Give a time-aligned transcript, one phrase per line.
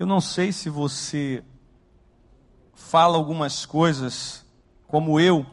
[0.00, 1.44] Eu não sei se você
[2.72, 4.46] fala algumas coisas
[4.86, 5.44] como eu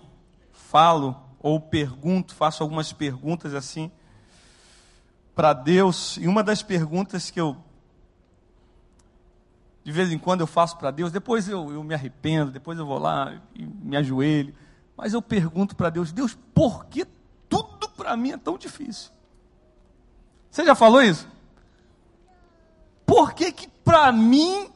[0.54, 3.92] falo ou pergunto, faço algumas perguntas assim
[5.36, 6.16] para Deus.
[6.16, 7.58] E uma das perguntas que eu
[9.84, 12.86] de vez em quando eu faço para Deus, depois eu, eu me arrependo, depois eu
[12.86, 14.56] vou lá e me ajoelho,
[14.96, 17.06] mas eu pergunto para Deus, Deus, por que
[17.50, 19.12] tudo para mim é tão difícil?
[20.50, 21.28] Você já falou isso?
[23.08, 24.70] Por que que para mim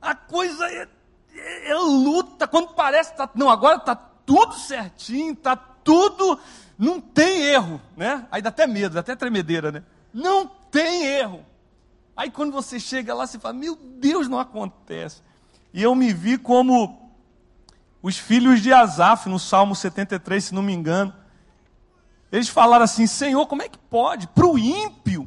[0.00, 0.88] a coisa é,
[1.34, 6.38] é, é, luta, quando parece tá, não, agora está tudo certinho, está tudo,
[6.78, 8.28] não tem erro, né?
[8.30, 9.82] Aí dá até medo, dá até tremedeira, né?
[10.14, 11.44] Não tem erro.
[12.16, 15.20] Aí quando você chega lá, você fala, meu Deus, não acontece.
[15.74, 17.10] E eu me vi como
[18.00, 21.12] os filhos de Asaf, no Salmo 73, se não me engano.
[22.30, 24.28] Eles falaram assim, Senhor, como é que pode?
[24.28, 25.17] Para o ímpio,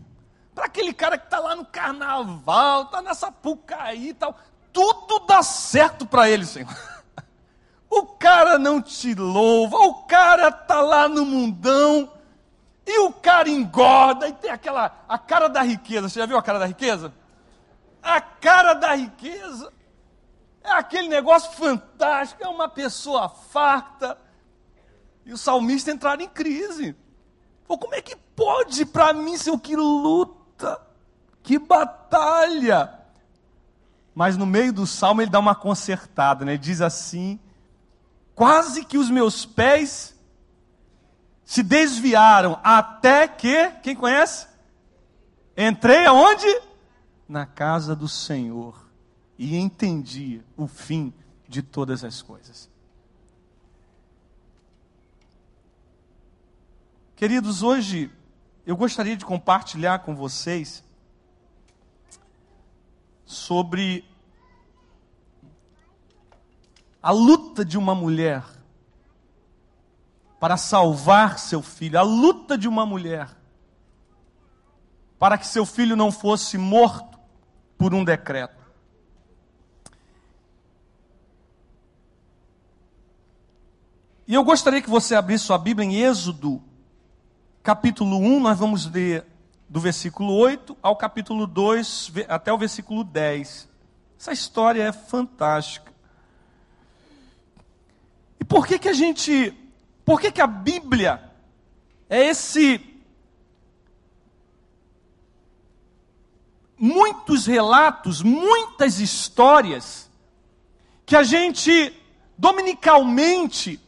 [0.61, 4.38] para aquele cara que está lá no carnaval, está nessa pucaí e tal,
[4.71, 6.70] tudo dá certo para ele, Senhor.
[7.93, 12.09] O cara não te louva, o cara está lá no mundão,
[12.87, 16.41] e o cara engorda, e tem aquela, a cara da riqueza, você já viu a
[16.41, 17.13] cara da riqueza?
[18.01, 19.73] A cara da riqueza
[20.63, 24.17] é aquele negócio fantástico, é uma pessoa farta,
[25.26, 26.95] e o salmista entrar em crise.
[27.67, 30.40] Pô, como é que pode para mim ser o que luta,
[31.43, 32.99] que batalha?
[34.13, 36.54] Mas no meio do salmo ele dá uma consertada, né?
[36.54, 37.40] Ele diz assim:
[38.35, 40.15] quase que os meus pés
[41.43, 44.48] se desviaram até que, quem conhece?
[45.57, 46.48] Entrei aonde?
[47.27, 48.89] Na casa do Senhor
[49.37, 51.13] e entendi o fim
[51.48, 52.70] de todas as coisas.
[57.15, 58.12] Queridos, hoje
[58.65, 60.84] eu gostaria de compartilhar com vocês
[63.26, 64.06] sobre
[67.01, 68.44] a luta de uma mulher
[70.39, 73.29] para salvar seu filho, a luta de uma mulher
[75.17, 77.19] para que seu filho não fosse morto
[77.78, 78.61] por um decreto.
[84.28, 86.63] E eu gostaria que você abrisse sua Bíblia em Êxodo,
[87.63, 89.25] capítulo 1, nós vamos ler
[89.69, 93.69] do versículo 8 ao capítulo 2, até o versículo 10.
[94.19, 95.91] Essa história é fantástica.
[98.39, 99.53] E por que que a gente,
[100.03, 101.22] por que que a Bíblia
[102.09, 102.88] é esse
[106.78, 110.09] muitos relatos, muitas histórias
[111.05, 111.95] que a gente
[112.35, 113.79] dominicalmente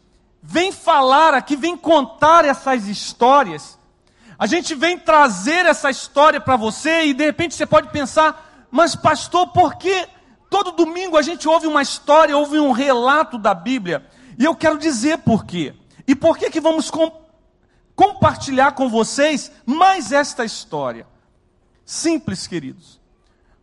[0.43, 3.79] vem falar aqui, vem contar essas histórias.
[4.37, 8.93] A gente vem trazer essa história para você e de repente você pode pensar, mas
[8.93, 10.05] pastor, por que
[10.49, 14.05] todo domingo a gente ouve uma história, ouve um relato da Bíblia?
[14.37, 15.73] E eu quero dizer por quê.
[16.05, 17.09] E por que que vamos com,
[17.95, 21.07] compartilhar com vocês mais esta história?
[21.85, 22.99] Simples, queridos.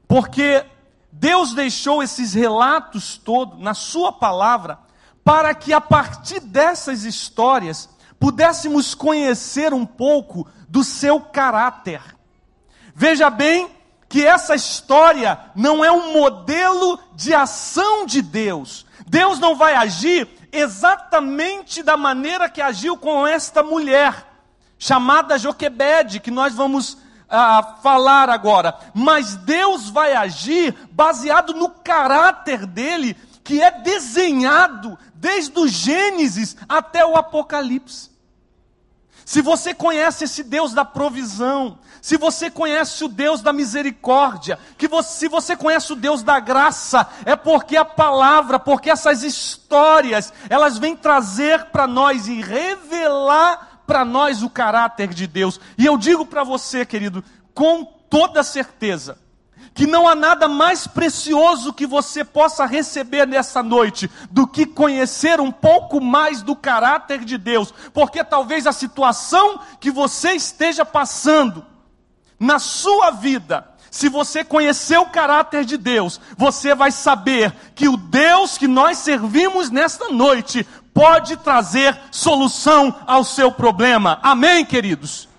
[0.09, 0.65] Porque
[1.13, 4.79] Deus deixou esses relatos todos na sua palavra
[5.25, 7.89] para que a partir dessas histórias
[8.19, 12.01] pudéssemos conhecer um pouco do seu caráter.
[12.95, 13.71] Veja bem
[14.09, 18.85] que essa história não é um modelo de ação de Deus.
[19.07, 24.27] Deus não vai agir exatamente da maneira que agiu com esta mulher,
[24.79, 26.99] chamada Joquebede, que nós vamos
[27.29, 28.77] ah, falar agora.
[28.93, 33.17] Mas Deus vai agir baseado no caráter dele,
[33.51, 38.09] que é desenhado desde o Gênesis até o Apocalipse.
[39.25, 44.87] Se você conhece esse Deus da provisão, se você conhece o Deus da misericórdia, que
[44.87, 50.33] você, se você conhece o Deus da graça, é porque a palavra, porque essas histórias,
[50.49, 55.59] elas vêm trazer para nós e revelar para nós o caráter de Deus.
[55.77, 59.19] E eu digo para você, querido, com toda certeza,
[59.81, 65.41] que não há nada mais precioso que você possa receber nessa noite do que conhecer
[65.41, 71.65] um pouco mais do caráter de Deus, porque talvez a situação que você esteja passando
[72.39, 77.97] na sua vida, se você conhecer o caráter de Deus, você vai saber que o
[77.97, 84.19] Deus que nós servimos nesta noite pode trazer solução ao seu problema.
[84.23, 85.30] Amém, queridos?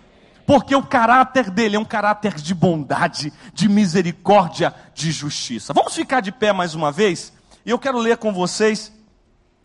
[0.52, 5.72] Porque o caráter dele é um caráter de bondade, de misericórdia, de justiça.
[5.72, 7.32] Vamos ficar de pé mais uma vez?
[7.66, 8.92] E eu quero ler com vocês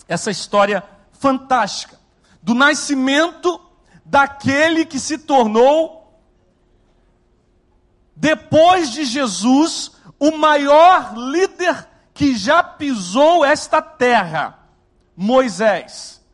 [0.06, 1.98] essa história fantástica
[2.40, 3.60] do nascimento
[4.04, 6.22] daquele que se tornou,
[8.14, 9.90] depois de Jesus,
[10.20, 11.84] o maior líder
[12.14, 14.56] que já pisou esta terra,
[15.16, 16.24] Moisés.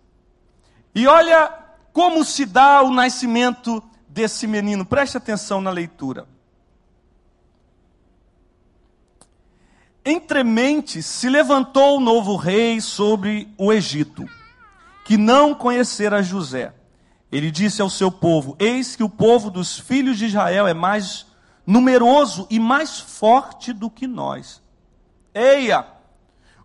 [0.94, 1.50] E olha
[1.90, 6.26] como se dá o nascimento desse menino, preste atenção na leitura.
[10.04, 14.28] Entre mentes se levantou o novo rei sobre o Egito,
[15.04, 16.74] que não conhecera José.
[17.30, 21.26] Ele disse ao seu povo: Eis que o povo dos filhos de Israel é mais
[21.66, 24.60] numeroso e mais forte do que nós.
[25.32, 25.86] Eia,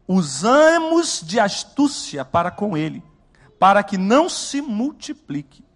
[0.08, 3.02] usamos de astúcia para com ele,
[3.58, 5.67] para que não se multiplique.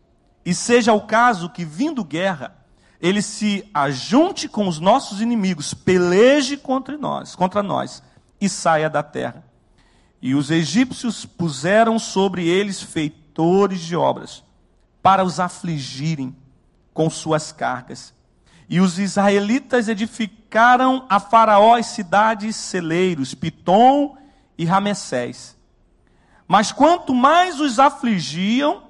[0.45, 2.55] E seja o caso que, vindo guerra,
[2.99, 8.03] ele se ajunte com os nossos inimigos, peleje contra nós, contra nós
[8.39, 9.43] e saia da terra.
[10.21, 14.43] E os egípcios puseram sobre eles feitores de obras,
[15.01, 16.35] para os afligirem
[16.93, 18.13] com suas cargas.
[18.69, 24.15] E os israelitas edificaram a Faraó as cidades celeiros, Pitom
[24.57, 25.57] e Ramessés.
[26.47, 28.83] Mas quanto mais os afligiam,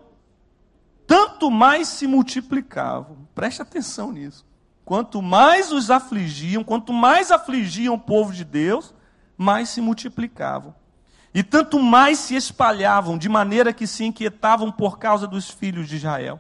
[1.12, 3.18] tanto mais se multiplicavam.
[3.36, 4.46] Preste atenção nisso.
[4.86, 8.94] Quanto mais os afligiam, quanto mais afligiam o povo de Deus,
[9.38, 10.74] mais se multiplicavam.
[11.34, 15.98] E tanto mais se espalhavam, de maneira que se inquietavam por causa dos filhos de
[15.98, 16.40] Israel.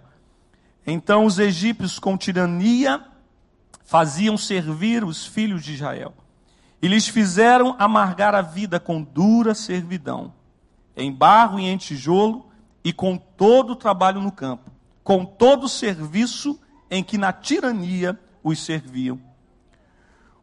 [0.88, 3.03] Então os egípcios, com tirania,
[3.83, 6.13] faziam servir os filhos de Israel.
[6.81, 10.33] E lhes fizeram amargar a vida com dura servidão,
[10.95, 12.50] em barro e em tijolo,
[12.83, 14.72] e com todo o trabalho no campo,
[15.04, 19.19] com todo o serviço em que na tirania os serviam.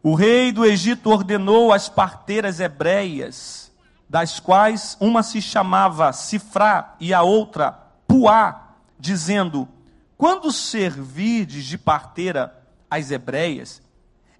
[0.02, 3.72] O rei do Egito ordenou as parteiras hebreias,
[4.08, 9.68] das quais uma se chamava Sifrá e a outra Puá, dizendo:
[10.16, 13.82] Quando servirdes de parteira às hebreias,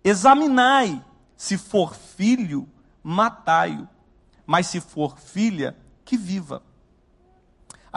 [0.03, 1.05] examinai,
[1.37, 2.67] se for filho,
[3.03, 3.87] matai-o,
[4.47, 6.63] mas se for filha, que viva.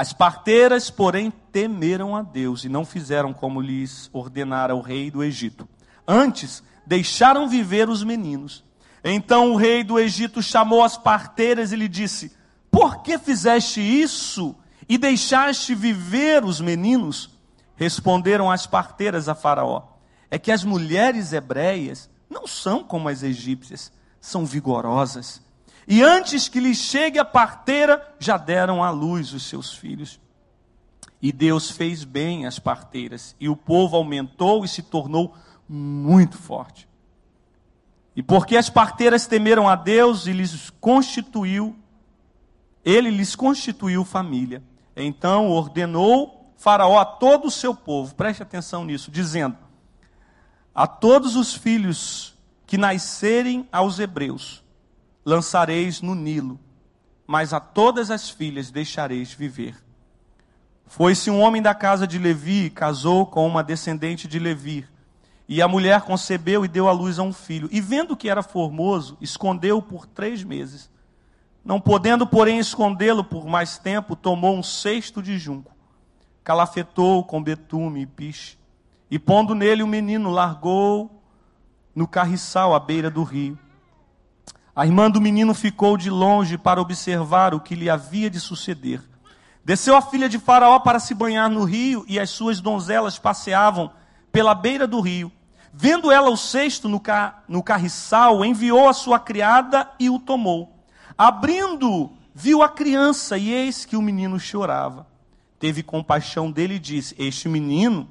[0.01, 5.23] As parteiras, porém, temeram a Deus e não fizeram como lhes ordenara o rei do
[5.23, 5.69] Egito.
[6.07, 8.63] Antes, deixaram viver os meninos.
[9.03, 12.35] Então o rei do Egito chamou as parteiras e lhe disse:
[12.71, 14.55] Por que fizeste isso
[14.89, 17.37] e deixaste viver os meninos?
[17.75, 19.83] Responderam as parteiras a Faraó:
[20.31, 25.43] é que as mulheres hebreias não são como as egípcias, são vigorosas.
[25.87, 30.19] E antes que lhes chegue a parteira, já deram à luz os seus filhos.
[31.21, 35.35] E Deus fez bem as parteiras, e o povo aumentou e se tornou
[35.67, 36.87] muito forte.
[38.15, 41.75] E porque as parteiras temeram a Deus e lhes constituiu,
[42.83, 44.63] ele lhes constituiu família.
[44.95, 49.57] Então ordenou Faraó a todo o seu povo, preste atenção nisso, dizendo:
[50.75, 52.35] a todos os filhos
[52.67, 54.60] que nascerem aos hebreus,
[55.25, 56.59] lançareis no Nilo,
[57.27, 59.75] mas a todas as filhas deixareis viver.
[60.85, 64.85] Foi-se um homem da casa de Levi, casou com uma descendente de Levi,
[65.47, 67.69] e a mulher concebeu e deu à luz a um filho.
[67.71, 70.89] E vendo que era formoso, escondeu-o por três meses.
[71.63, 75.75] Não podendo, porém, escondê-lo por mais tempo, tomou um cesto de junco,
[76.43, 78.57] calafetou com betume e piche,
[79.09, 81.21] e pondo nele o menino, largou
[81.95, 83.59] no carriçal à beira do rio.
[84.81, 88.99] A irmã do menino ficou de longe para observar o que lhe havia de suceder.
[89.63, 93.91] Desceu a filha de Faraó para se banhar no rio, e as suas donzelas passeavam
[94.31, 95.31] pela beira do rio.
[95.71, 97.43] Vendo ela o cesto no, ca...
[97.47, 100.83] no carriçal, enviou a sua criada e o tomou.
[101.15, 105.05] Abrindo, viu a criança, e eis que o menino chorava.
[105.59, 108.09] Teve compaixão dele e disse: Este menino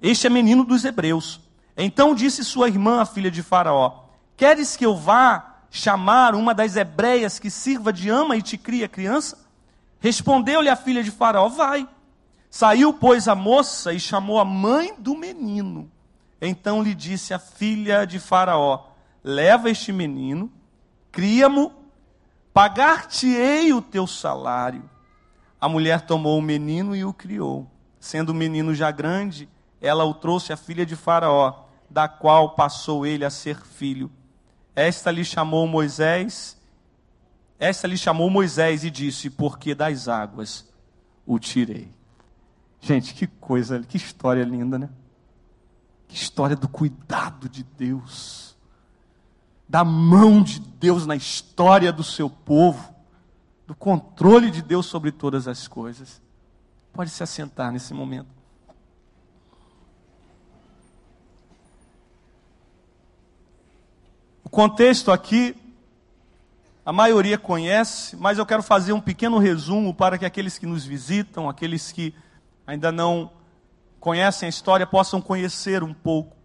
[0.00, 1.40] este é menino dos hebreus.
[1.76, 4.04] Então disse sua irmã, a filha de Faraó:
[4.36, 8.88] Queres que eu vá chamar uma das hebreias que sirva de ama e te cria
[8.88, 9.36] criança?
[9.98, 11.88] Respondeu-lhe a filha de Faraó: Vai.
[12.48, 15.90] Saiu, pois, a moça e chamou a mãe do menino.
[16.40, 18.86] Então lhe disse a filha de Faraó:
[19.24, 20.48] Leva este menino,
[21.10, 21.72] cria-mo,
[22.52, 24.88] pagar-te-ei o teu salário.
[25.60, 27.68] A mulher tomou o menino e o criou.
[27.98, 29.48] Sendo o menino já grande,
[29.80, 34.08] ela o trouxe à filha de Faraó, da qual passou ele a ser filho.
[34.74, 36.56] Esta lhe chamou Moisés,
[37.58, 40.68] esta lhe chamou Moisés e disse: Porque das águas
[41.24, 41.90] o tirei.
[42.80, 44.90] Gente, que coisa, que história linda, né?
[46.08, 48.56] Que história do cuidado de Deus,
[49.68, 52.94] da mão de Deus na história do seu povo,
[53.66, 56.20] do controle de Deus sobre todas as coisas.
[56.92, 58.33] Pode se assentar nesse momento.
[64.54, 65.56] Contexto aqui,
[66.86, 70.84] a maioria conhece, mas eu quero fazer um pequeno resumo para que aqueles que nos
[70.84, 72.14] visitam, aqueles que
[72.64, 73.32] ainda não
[73.98, 76.36] conhecem a história, possam conhecer um pouco.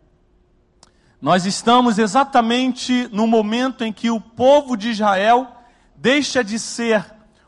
[1.21, 5.47] Nós estamos exatamente no momento em que o povo de Israel
[5.95, 7.05] deixa de ser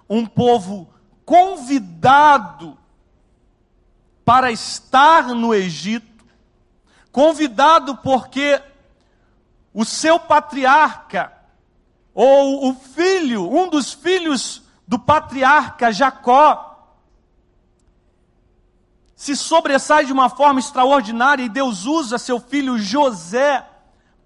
[0.08, 0.94] um povo
[1.26, 2.78] convidado
[4.24, 6.24] para estar no Egito,
[7.12, 8.62] convidado porque
[9.74, 11.32] o seu patriarca,
[12.14, 16.68] ou o filho, um dos filhos do patriarca Jacó,
[19.16, 23.64] se sobressai de uma forma extraordinária e Deus usa seu filho José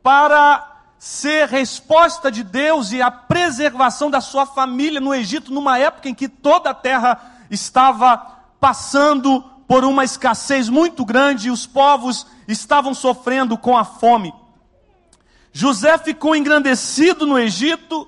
[0.01, 6.07] para ser resposta de Deus e a preservação da sua família no Egito, numa época
[6.07, 7.19] em que toda a terra
[7.51, 8.17] estava
[8.59, 14.33] passando por uma escassez muito grande e os povos estavam sofrendo com a fome.
[15.57, 18.05] José ficou engrandecido no Egito,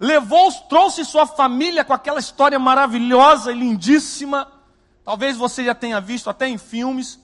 [0.00, 4.50] levou, trouxe sua família com aquela história maravilhosa e lindíssima.
[5.04, 7.20] Talvez você já tenha visto até em filmes.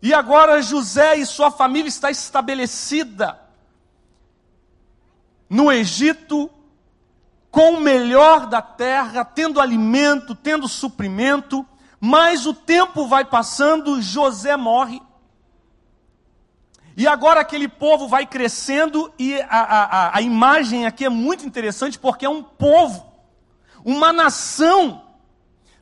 [0.00, 3.38] E agora José e sua família está estabelecida
[5.50, 6.50] no Egito
[7.50, 11.66] com o melhor da terra, tendo alimento, tendo suprimento,
[12.00, 15.02] mas o tempo vai passando, José morre.
[16.96, 21.98] E agora aquele povo vai crescendo, e a, a, a imagem aqui é muito interessante,
[21.98, 23.06] porque é um povo,
[23.84, 25.02] uma nação,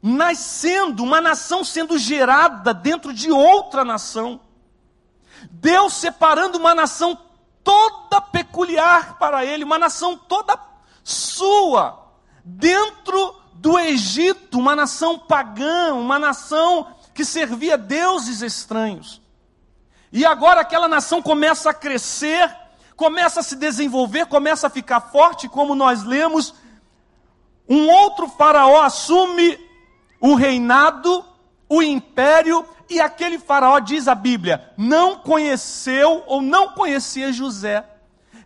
[0.02, 4.40] nascendo, uma nação sendo gerada dentro de outra nação.
[5.48, 7.16] Deus separando uma nação
[7.62, 10.58] toda peculiar para ele, uma nação toda
[11.04, 12.12] sua,
[12.44, 19.22] dentro do Egito, uma nação pagã, uma nação que servia deuses estranhos.
[20.14, 22.48] E agora aquela nação começa a crescer,
[22.94, 26.54] começa a se desenvolver, começa a ficar forte, como nós lemos.
[27.68, 29.58] Um outro faraó assume
[30.20, 31.24] o reinado,
[31.68, 37.84] o império, e aquele faraó, diz a Bíblia, não conheceu ou não conhecia José.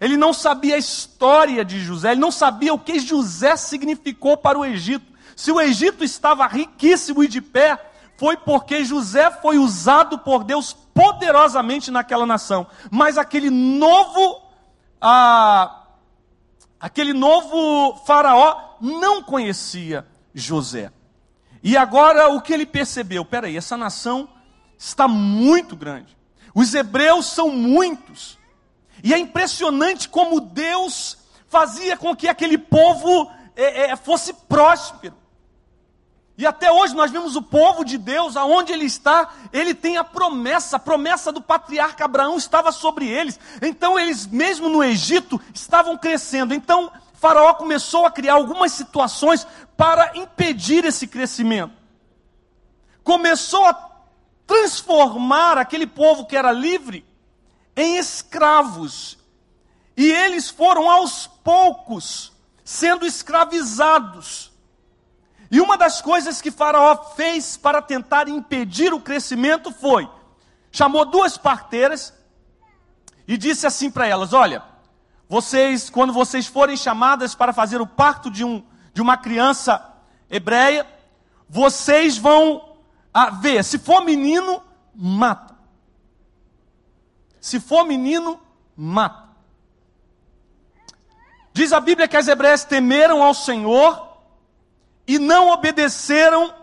[0.00, 4.58] Ele não sabia a história de José, ele não sabia o que José significou para
[4.58, 5.04] o Egito.
[5.36, 7.78] Se o Egito estava riquíssimo e de pé,
[8.16, 12.66] foi porque José foi usado por Deus poderosamente naquela nação.
[12.90, 14.42] Mas aquele novo,
[15.00, 15.84] ah,
[16.80, 20.90] aquele novo faraó não conhecia José.
[21.62, 23.24] E agora o que ele percebeu?
[23.24, 24.28] Peraí, essa nação
[24.76, 26.16] está muito grande.
[26.52, 28.36] Os hebreus são muitos.
[29.04, 35.14] E é impressionante como Deus fazia com que aquele povo é, é, fosse próspero.
[36.38, 40.04] E até hoje nós vemos o povo de Deus, aonde ele está, ele tem a
[40.04, 43.40] promessa, a promessa do patriarca Abraão estava sobre eles.
[43.60, 46.54] Então eles, mesmo no Egito, estavam crescendo.
[46.54, 49.44] Então Faraó começou a criar algumas situações
[49.76, 51.74] para impedir esse crescimento.
[53.02, 53.74] Começou a
[54.46, 57.04] transformar aquele povo que era livre
[57.74, 59.18] em escravos.
[59.96, 62.32] E eles foram aos poucos
[62.64, 64.47] sendo escravizados.
[65.50, 70.08] E uma das coisas que Faraó fez para tentar impedir o crescimento foi:
[70.70, 72.12] chamou duas parteiras
[73.26, 74.62] e disse assim para elas: Olha,
[75.28, 78.62] vocês, quando vocês forem chamadas para fazer o parto de, um,
[78.92, 79.94] de uma criança
[80.28, 80.86] hebreia,
[81.48, 82.76] vocês vão
[83.12, 84.62] ah, ver, se for menino,
[84.94, 85.56] mata.
[87.40, 88.38] Se for menino,
[88.76, 89.28] mata.
[91.52, 94.07] Diz a Bíblia que as hebreias temeram ao Senhor
[95.08, 96.54] e não obedeceram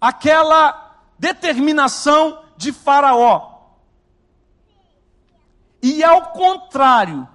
[0.00, 3.54] aquela determinação de Faraó.
[5.82, 7.28] E ao contrário,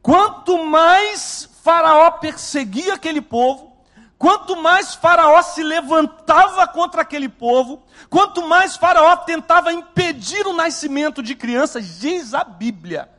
[0.00, 3.76] quanto mais Faraó perseguia aquele povo,
[4.16, 11.20] quanto mais Faraó se levantava contra aquele povo, quanto mais Faraó tentava impedir o nascimento
[11.20, 13.10] de crianças, diz a Bíblia,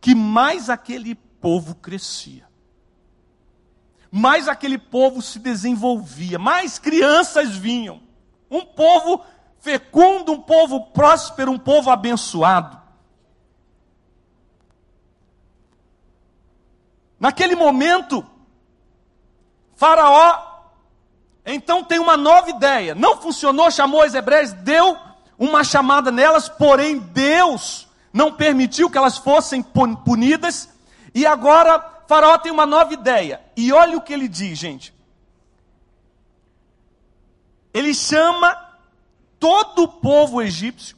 [0.00, 2.53] que mais aquele povo crescia
[4.16, 8.00] mais aquele povo se desenvolvia, mais crianças vinham.
[8.48, 9.20] Um povo
[9.58, 12.80] fecundo, um povo próspero, um povo abençoado.
[17.18, 18.24] Naquele momento,
[19.74, 20.60] Faraó
[21.44, 22.94] então tem uma nova ideia.
[22.94, 24.96] Não funcionou, chamou as hebreias, deu
[25.36, 30.68] uma chamada nelas, porém Deus não permitiu que elas fossem punidas.
[31.12, 33.40] E agora Faraó tem uma nova ideia.
[33.56, 34.94] E olha o que ele diz, gente.
[37.72, 38.56] Ele chama
[39.38, 40.96] todo o povo egípcio.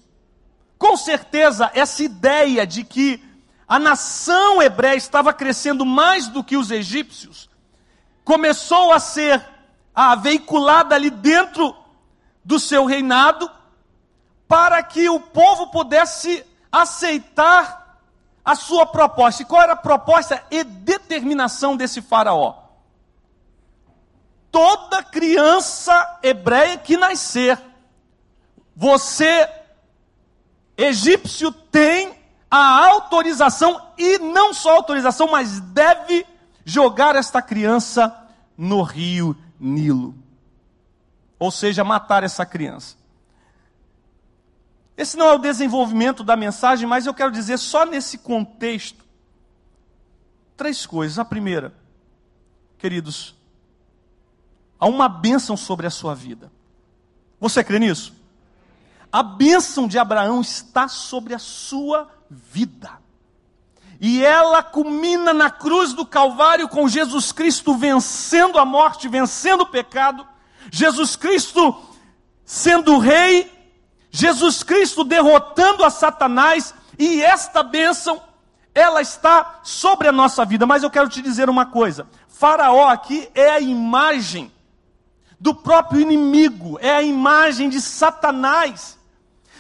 [0.79, 3.23] Com certeza, essa ideia de que
[3.67, 7.49] a nação hebreia estava crescendo mais do que os egípcios,
[8.25, 9.45] começou a ser
[9.95, 11.75] a veiculada ali dentro
[12.45, 13.51] do seu reinado,
[14.47, 17.86] para que o povo pudesse aceitar
[18.47, 19.43] a sua proposta.
[19.43, 22.62] E qual era a proposta e determinação desse faraó?
[24.53, 27.61] Toda criança hebreia que nascer,
[28.75, 29.50] você,
[30.76, 32.17] egípcio, tem
[32.49, 36.25] a autorização, e não só autorização, mas deve
[36.65, 38.17] jogar esta criança
[38.57, 40.15] no rio Nilo.
[41.38, 42.97] Ou seja, matar essa criança.
[44.97, 49.05] Esse não é o desenvolvimento da mensagem, mas eu quero dizer só nesse contexto
[50.57, 51.19] três coisas.
[51.19, 51.75] A primeira,
[52.79, 53.35] queridos,
[54.81, 56.50] há uma bênção sobre a sua vida.
[57.38, 58.15] Você crê nisso?
[59.12, 62.91] A bênção de Abraão está sobre a sua vida.
[64.00, 69.67] E ela culmina na cruz do Calvário com Jesus Cristo vencendo a morte, vencendo o
[69.67, 70.26] pecado,
[70.71, 71.75] Jesus Cristo
[72.45, 73.50] sendo rei,
[74.17, 78.23] Jesus Cristo derrotando a Satanás, e esta bênção,
[78.75, 80.65] ela está sobre a nossa vida.
[80.65, 84.51] Mas eu quero te dizer uma coisa: Faraó aqui é a imagem
[85.39, 88.99] do próprio inimigo, é a imagem de Satanás,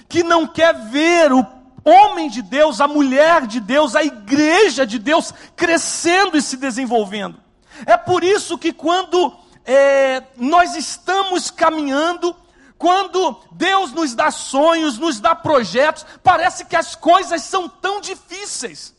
[0.08, 1.46] que não quer ver o
[1.84, 7.38] homem de Deus, a mulher de Deus, a igreja de Deus crescendo e se desenvolvendo.
[7.84, 9.36] É por isso que quando
[9.66, 12.34] é, nós estamos caminhando,
[12.78, 18.94] quando Deus nos dá sonhos, nos dá projetos, parece que as coisas são tão difíceis.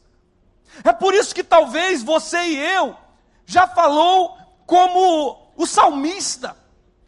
[0.83, 2.95] É por isso que talvez você e eu
[3.45, 6.55] já falou como o salmista: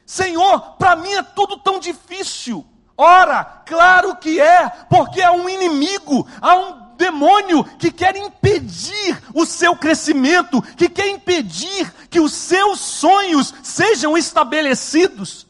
[0.06, 2.66] Senhor, para mim é tudo tão difícil.
[2.98, 9.46] Ora, claro que é, porque há um inimigo, há um demônio que quer impedir o
[9.46, 15.49] seu crescimento, que quer impedir que os seus sonhos sejam estabelecidos.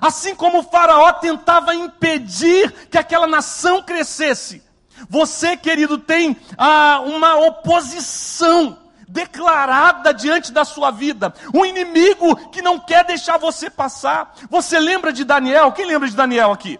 [0.00, 4.62] Assim como o Faraó tentava impedir que aquela nação crescesse,
[5.08, 12.78] você, querido, tem ah, uma oposição declarada diante da sua vida, um inimigo que não
[12.78, 14.34] quer deixar você passar.
[14.48, 15.72] Você lembra de Daniel?
[15.72, 16.78] Quem lembra de Daniel aqui?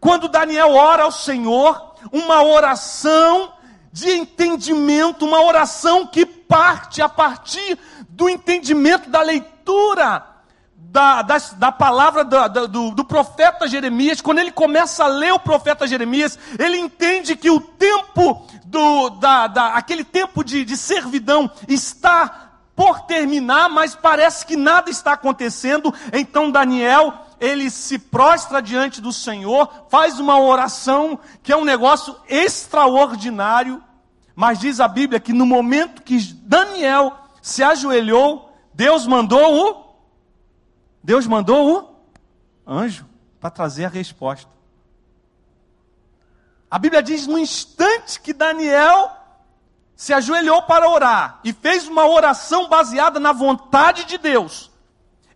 [0.00, 3.52] Quando Daniel ora ao Senhor, uma oração
[3.92, 10.35] de entendimento, uma oração que parte a partir do entendimento da leitura
[10.96, 15.38] da, da, da palavra da, do, do profeta Jeremias, quando ele começa a ler o
[15.38, 21.50] profeta Jeremias, ele entende que o tempo do, da, da, aquele tempo de, de servidão
[21.68, 25.92] está por terminar, mas parece que nada está acontecendo.
[26.14, 32.16] Então Daniel, ele se prostra diante do Senhor, faz uma oração que é um negócio
[32.26, 33.82] extraordinário.
[34.34, 39.85] Mas diz a Bíblia que no momento que Daniel se ajoelhou, Deus mandou o
[41.06, 41.96] Deus mandou
[42.66, 43.06] o anjo
[43.38, 44.50] para trazer a resposta.
[46.68, 49.12] A Bíblia diz no instante que Daniel
[49.94, 54.68] se ajoelhou para orar e fez uma oração baseada na vontade de Deus,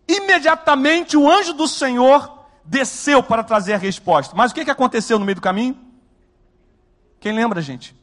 [0.05, 4.35] imediatamente o anjo do Senhor desceu para trazer a resposta.
[4.35, 5.79] Mas o que, que aconteceu no meio do caminho?
[7.17, 7.95] Quem lembra, gente?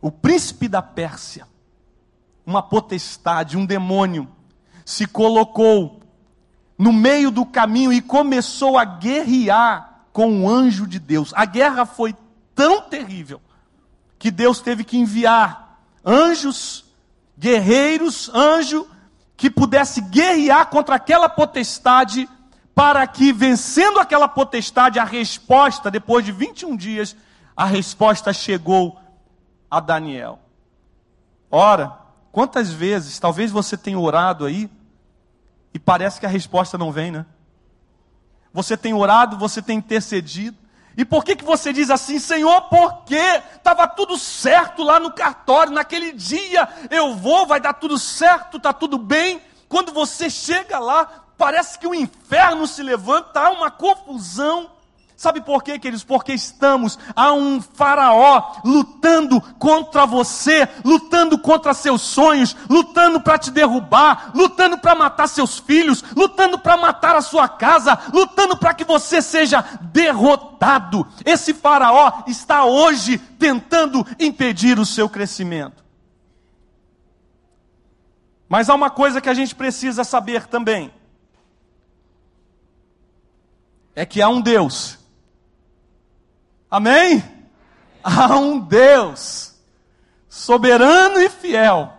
[0.00, 1.46] O príncipe da Pérsia,
[2.44, 4.34] uma potestade, um demônio,
[4.86, 6.00] se colocou
[6.78, 11.32] no meio do caminho e começou a guerrear com o anjo de Deus.
[11.34, 12.14] A guerra foi
[12.54, 13.40] tão terrível
[14.16, 16.84] que Deus teve que enviar anjos,
[17.36, 18.86] guerreiros, anjo
[19.36, 22.28] que pudesse guerrear contra aquela potestade,
[22.72, 27.16] para que, vencendo aquela potestade, a resposta, depois de 21 dias,
[27.56, 28.98] a resposta chegou
[29.70, 30.38] a Daniel.
[31.50, 31.98] Ora,
[32.30, 34.70] quantas vezes, talvez você tenha orado aí,
[35.76, 37.26] e parece que a resposta não vem, né?
[38.50, 40.56] Você tem orado, você tem intercedido.
[40.96, 43.20] E por que, que você diz assim, Senhor, porque
[43.54, 48.72] estava tudo certo lá no cartório, naquele dia eu vou, vai dar tudo certo, está
[48.72, 49.38] tudo bem.
[49.68, 54.70] Quando você chega lá, parece que o inferno se levanta, há uma confusão.
[55.16, 56.04] Sabe por quê, queridos?
[56.04, 63.50] Porque estamos a um faraó lutando contra você, lutando contra seus sonhos, lutando para te
[63.50, 68.84] derrubar, lutando para matar seus filhos, lutando para matar a sua casa, lutando para que
[68.84, 71.06] você seja derrotado.
[71.24, 75.82] Esse faraó está hoje tentando impedir o seu crescimento.
[78.50, 80.92] Mas há uma coisa que a gente precisa saber também.
[83.94, 84.95] É que há um Deus
[86.70, 87.36] Amém?
[88.06, 89.56] há um Deus
[90.28, 91.92] soberano e fiel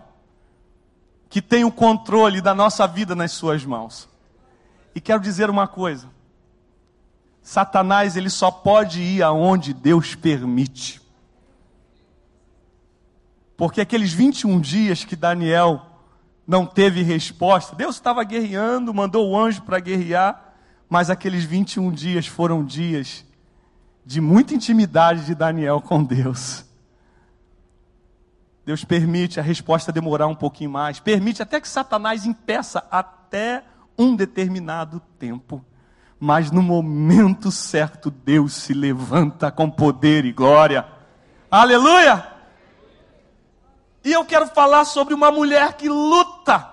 [1.28, 4.08] que tem o controle da nossa vida nas suas mãos.
[4.94, 6.08] E quero dizer uma coisa:
[7.42, 10.98] Satanás ele só pode ir aonde Deus permite.
[13.54, 15.84] Porque aqueles 21 dias que Daniel
[16.46, 20.54] não teve resposta, Deus estava guerreando, mandou o anjo para guerrear,
[20.88, 23.26] mas aqueles 21 dias foram dias
[24.08, 26.64] de muita intimidade de Daniel com Deus.
[28.64, 33.62] Deus permite a resposta demorar um pouquinho mais, permite até que Satanás impeça até
[33.98, 35.62] um determinado tempo.
[36.18, 40.88] Mas no momento certo, Deus se levanta com poder e glória.
[41.50, 42.32] Aleluia!
[44.02, 46.66] E eu quero falar sobre uma mulher que luta.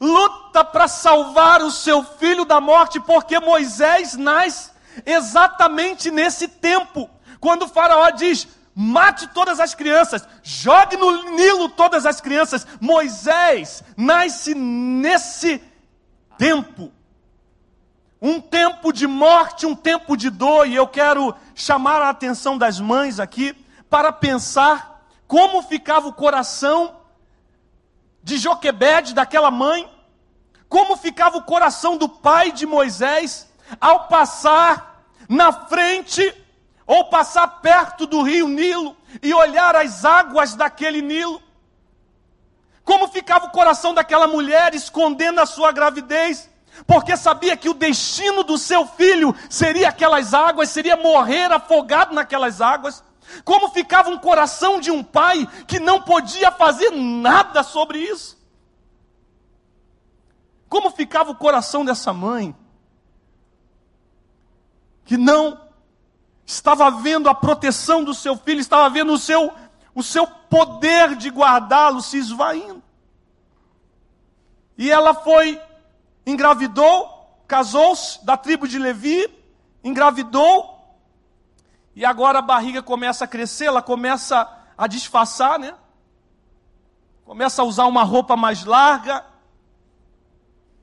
[0.00, 7.10] Luta para salvar o seu filho da morte, porque Moisés nasce exatamente nesse tempo.
[7.40, 12.66] Quando o Faraó diz: mate todas as crianças, jogue no Nilo todas as crianças.
[12.80, 15.62] Moisés nasce nesse
[16.36, 16.92] tempo.
[18.20, 22.80] Um tempo de morte, um tempo de dor, e eu quero chamar a atenção das
[22.80, 23.54] mães aqui
[23.88, 26.96] para pensar como ficava o coração
[28.22, 29.88] de Joquebede, daquela mãe,
[30.68, 33.45] como ficava o coração do pai de Moisés
[33.80, 36.34] ao passar na frente
[36.86, 41.42] ou passar perto do rio Nilo e olhar as águas daquele Nilo.
[42.84, 46.48] Como ficava o coração daquela mulher escondendo a sua gravidez,
[46.86, 52.60] porque sabia que o destino do seu filho seria aquelas águas, seria morrer afogado naquelas
[52.60, 53.02] águas.
[53.44, 58.36] Como ficava um coração de um pai que não podia fazer nada sobre isso?
[60.68, 62.54] Como ficava o coração dessa mãe
[65.06, 65.58] que não
[66.44, 69.52] estava vendo a proteção do seu filho, estava vendo o seu,
[69.94, 72.82] o seu poder de guardá-lo se esvaindo.
[74.76, 75.60] E ela foi,
[76.26, 79.32] engravidou, casou-se da tribo de Levi,
[79.82, 80.76] engravidou,
[81.94, 85.74] e agora a barriga começa a crescer, ela começa a disfarçar, né?
[87.24, 89.24] Começa a usar uma roupa mais larga.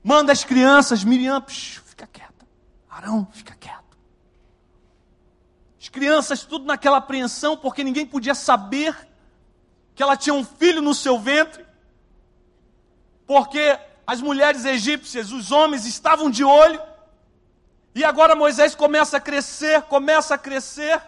[0.04, 2.48] Manda as crianças, Miriam, psh, fica quieta.
[2.90, 3.83] Arão, fica quieto.
[5.94, 8.98] As crianças tudo naquela apreensão, porque ninguém podia saber
[9.94, 11.64] que ela tinha um filho no seu ventre.
[13.28, 16.82] Porque as mulheres egípcias, os homens estavam de olho.
[17.94, 21.00] E agora Moisés começa a crescer, começa a crescer.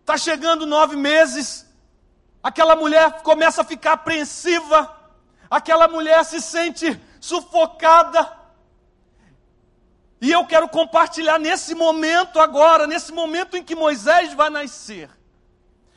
[0.00, 1.66] Está chegando nove meses.
[2.42, 4.90] Aquela mulher começa a ficar apreensiva.
[5.50, 8.26] Aquela mulher se sente sufocada.
[10.20, 15.10] E eu quero compartilhar nesse momento agora, nesse momento em que Moisés vai nascer,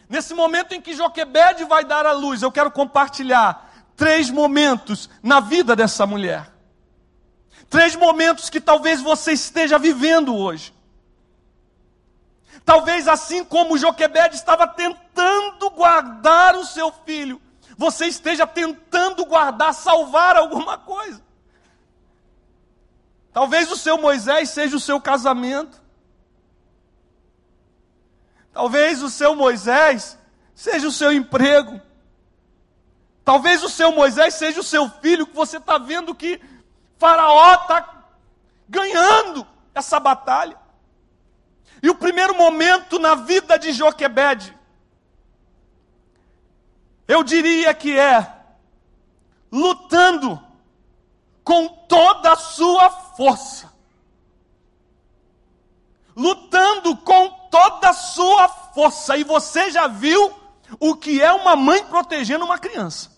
[0.09, 5.39] nesse momento em que Joquebede vai dar a luz, eu quero compartilhar três momentos na
[5.39, 6.51] vida dessa mulher.
[7.69, 10.73] Três momentos que talvez você esteja vivendo hoje.
[12.65, 17.41] Talvez assim como Joquebede estava tentando guardar o seu filho,
[17.77, 21.21] você esteja tentando guardar, salvar alguma coisa.
[23.31, 25.81] Talvez o seu Moisés seja o seu casamento.
[28.51, 30.17] Talvez o seu Moisés
[30.55, 31.79] seja o seu emprego.
[33.23, 36.41] Talvez o seu Moisés seja o seu filho, que você está vendo que
[36.97, 38.05] Faraó está
[38.67, 40.57] ganhando essa batalha.
[41.81, 44.57] E o primeiro momento na vida de Joquebede,
[47.07, 48.35] eu diria que é
[49.51, 50.41] lutando
[51.43, 52.89] com toda a sua
[53.19, 53.69] força,
[56.15, 59.17] lutando com toda a sua força.
[59.17, 60.33] E você já viu
[60.79, 63.11] o que é uma mãe protegendo uma criança.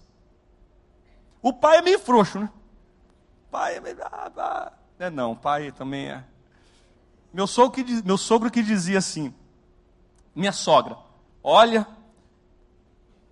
[1.40, 2.50] O pai é meio frouxo, né?
[3.52, 3.98] Pai é meio.
[4.02, 4.72] Ah, ah.
[4.98, 6.24] É não, pai também é.
[7.32, 9.32] Meu sogro, que, meu sogro que dizia assim:
[10.34, 10.98] Minha sogra,
[11.44, 11.86] olha,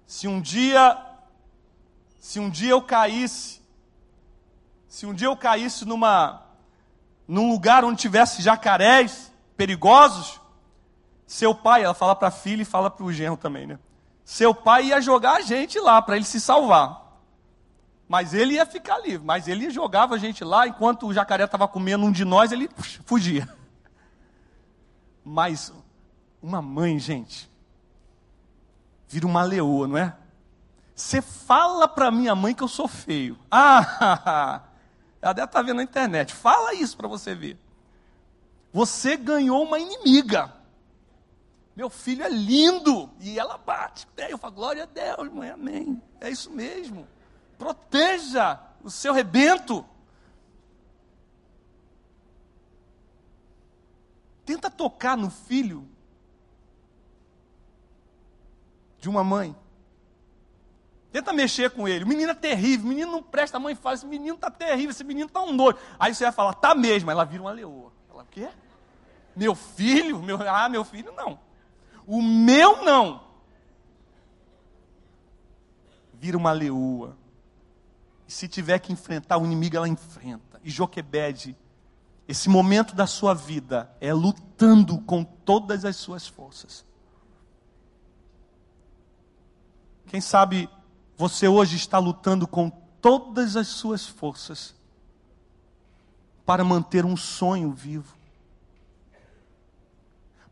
[0.06, 1.04] se um dia,
[2.20, 3.60] se um dia eu caísse
[4.90, 6.49] se um dia eu caísse numa,
[7.30, 10.42] num lugar onde tivesse jacarés perigosos,
[11.28, 13.78] seu pai, ela fala para a filha e fala para o genro também, né?
[14.26, 17.20] Seu pai ia jogar a gente lá para ele se salvar.
[18.08, 19.24] Mas ele ia ficar livre.
[19.24, 22.68] Mas ele jogava a gente lá, enquanto o jacaré estava comendo um de nós, ele
[23.06, 23.48] fugia.
[25.24, 25.72] Mas
[26.42, 27.48] uma mãe, gente,
[29.08, 30.16] vira uma leoa, não é?
[30.96, 33.38] Você fala para minha mãe que eu sou feio.
[33.52, 34.64] Ah,
[35.22, 36.34] ela deve estar tá vendo na internet.
[36.34, 37.58] Fala isso para você ver.
[38.72, 40.54] Você ganhou uma inimiga.
[41.76, 43.10] meu filho é lindo.
[43.20, 44.08] E ela bate.
[44.18, 46.02] Eu falo, glória a Deus, mãe, amém.
[46.22, 47.08] É isso mesmo.
[47.58, 49.86] Proteja o seu rebento.
[54.46, 55.88] Tenta tocar no filho
[59.00, 59.56] de uma mãe.
[61.12, 62.04] Tenta mexer com ele.
[62.04, 64.92] O menino é terrível, o menino não presta, a mãe fala, esse menino está terrível,
[64.92, 65.80] esse menino está um doido.
[66.00, 67.92] Aí você vai falar, tá mesmo, ela vira uma leoa.
[68.12, 68.48] Ela, o quê?
[69.36, 70.22] Meu filho?
[70.22, 71.40] Meu, ah, meu filho não.
[72.06, 73.24] O meu não.
[76.14, 77.18] Vira uma leoa.
[78.28, 80.62] E se tiver que enfrentar o inimigo, ela enfrenta.
[80.64, 81.58] E Joquebede,
[82.28, 86.86] esse momento da sua vida é lutando com todas as suas forças.
[90.06, 90.70] Quem sabe
[91.20, 94.74] você hoje está lutando com todas as suas forças
[96.46, 98.18] para manter um sonho vivo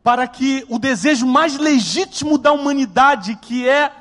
[0.07, 3.91] para que o desejo mais legítimo da humanidade, que é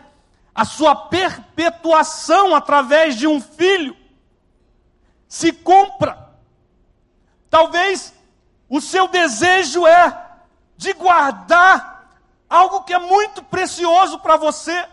[0.54, 3.96] a sua perpetuação através de um filho,
[5.26, 6.30] se cumpra.
[7.50, 8.14] Talvez
[8.68, 10.28] o seu desejo é
[10.76, 12.16] de guardar
[12.48, 14.86] algo que é muito precioso para você,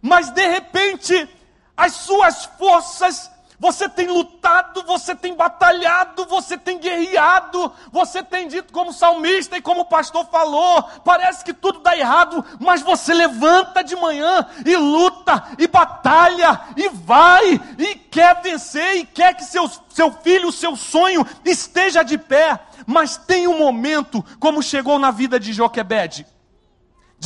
[0.00, 1.28] mas de repente
[1.76, 8.72] as suas forças você tem lutado, você tem batalhado, você tem guerreado, você tem dito
[8.72, 13.82] como salmista e como o pastor falou, parece que tudo dá errado, mas você levanta
[13.82, 19.70] de manhã e luta e batalha e vai e quer vencer e quer que seu,
[19.88, 22.60] seu filho, seu sonho esteja de pé.
[22.86, 26.26] Mas tem um momento, como chegou na vida de Joquebede.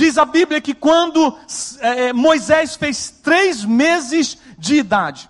[0.01, 1.39] Diz a Bíblia que quando
[1.81, 5.29] é, Moisés fez três meses de idade,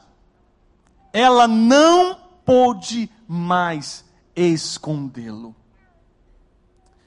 [1.12, 4.04] ela não pôde mais
[4.36, 5.56] escondê-lo.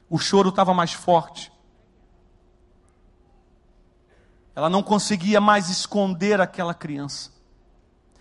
[0.09, 1.53] O choro estava mais forte.
[4.53, 7.31] Ela não conseguia mais esconder aquela criança.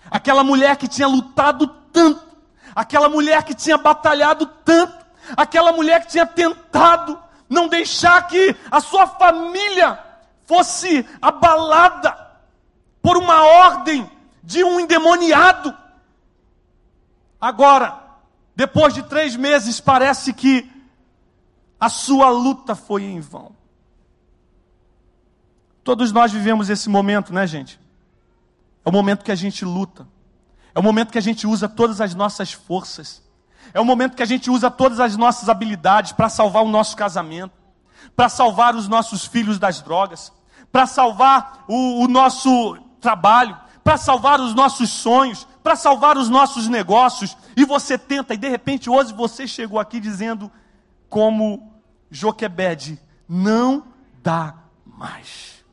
[0.08, 2.36] Aquela mulher que tinha lutado tanto,
[2.76, 5.04] aquela mulher que tinha batalhado tanto,
[5.36, 7.20] aquela mulher que tinha tentado
[7.52, 9.98] não deixar que a sua família
[10.44, 12.16] fosse abalada
[13.02, 14.10] por uma ordem
[14.42, 15.76] de um endemoniado.
[17.40, 18.00] Agora,
[18.56, 20.70] depois de três meses, parece que
[21.78, 23.54] a sua luta foi em vão.
[25.84, 27.78] Todos nós vivemos esse momento, né, gente?
[28.84, 30.06] É o momento que a gente luta.
[30.74, 33.22] É o momento que a gente usa todas as nossas forças.
[33.74, 36.96] É o momento que a gente usa todas as nossas habilidades para salvar o nosso
[36.96, 37.52] casamento,
[38.14, 40.32] para salvar os nossos filhos das drogas,
[40.70, 46.68] para salvar o, o nosso trabalho, para salvar os nossos sonhos, para salvar os nossos
[46.68, 50.50] negócios, e você tenta, e de repente hoje você chegou aqui dizendo,
[51.08, 51.72] como
[52.10, 53.86] Joquebede, não
[54.22, 55.64] dá mais.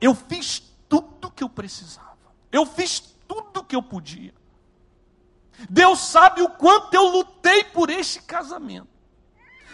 [0.00, 2.16] Eu fiz tudo que eu precisava,
[2.52, 4.34] eu fiz tudo que eu podia.
[5.70, 8.88] Deus sabe o quanto eu lutei por este casamento.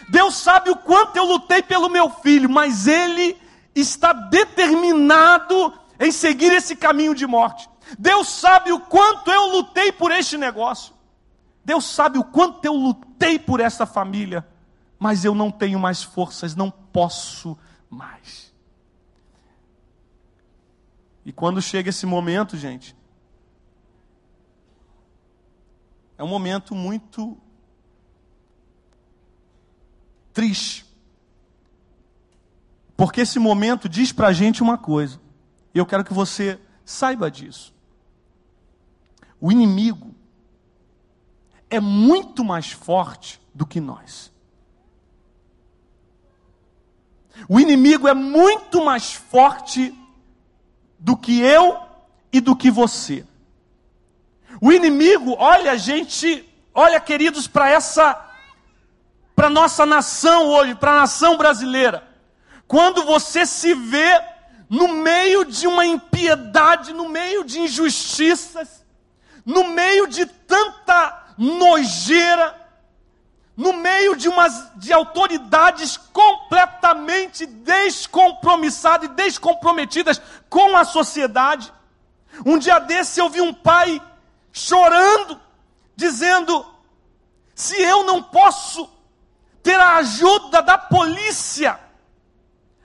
[0.09, 3.37] Deus sabe o quanto eu lutei pelo meu filho, mas ele
[3.75, 7.69] está determinado em seguir esse caminho de morte.
[7.97, 10.93] Deus sabe o quanto eu lutei por este negócio.
[11.63, 14.47] Deus sabe o quanto eu lutei por essa família.
[14.99, 17.57] Mas eu não tenho mais forças, não posso
[17.89, 18.53] mais.
[21.25, 22.95] E quando chega esse momento, gente,
[26.17, 27.37] é um momento muito
[30.33, 30.85] triste.
[32.95, 35.19] Porque esse momento diz para a gente uma coisa.
[35.73, 37.73] E eu quero que você saiba disso.
[39.39, 40.13] O inimigo
[41.69, 44.31] é muito mais forte do que nós.
[47.49, 49.93] O inimigo é muito mais forte
[50.99, 51.77] do que eu
[52.31, 53.25] e do que você.
[54.61, 58.19] O inimigo, olha, gente, olha, queridos, para essa,
[59.35, 62.07] para nossa nação hoje, para a nação brasileira.
[62.67, 64.21] Quando você se vê
[64.69, 68.83] no meio de uma impiedade, no meio de injustiças,
[69.45, 72.55] no meio de tanta nojeira,
[73.55, 81.71] no meio de umas de autoridades completamente descompromissadas e descomprometidas com a sociedade.
[82.45, 84.01] Um dia desse eu vi um pai
[84.53, 85.37] chorando,
[85.93, 86.65] dizendo:
[87.53, 88.89] se eu não posso
[89.61, 91.77] ter a ajuda da polícia,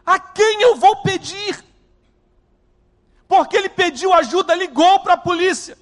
[0.04, 1.68] a quem eu vou pedir?
[3.28, 5.76] porque ele pediu ajuda, ligou para a polícia.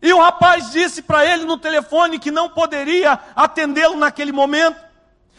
[0.00, 4.80] E o rapaz disse para ele no telefone que não poderia atendê-lo naquele momento.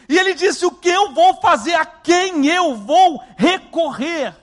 [0.08, 1.74] E ele disse: O que eu vou fazer?
[1.74, 4.34] A quem eu vou recorrer?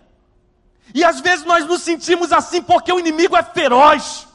[0.93, 4.27] E às vezes nós nos sentimos assim porque o inimigo é feroz,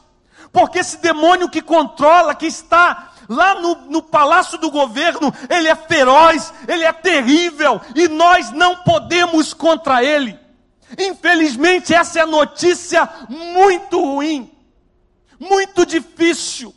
[0.51, 5.75] porque esse demônio que controla, que está lá no, no palácio do governo, ele é
[5.75, 10.37] feroz, ele é terrível, e nós não podemos contra ele.
[10.97, 14.51] Infelizmente, essa é notícia muito ruim,
[15.39, 16.75] muito difícil.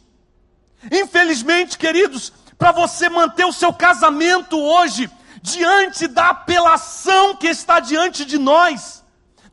[0.90, 5.10] Infelizmente, queridos, para você manter o seu casamento hoje,
[5.42, 9.03] diante da apelação que está diante de nós,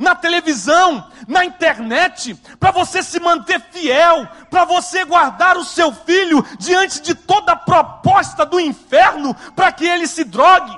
[0.01, 6.43] na televisão, na internet, para você se manter fiel, para você guardar o seu filho
[6.57, 10.77] diante de toda proposta do inferno, para que ele se drogue,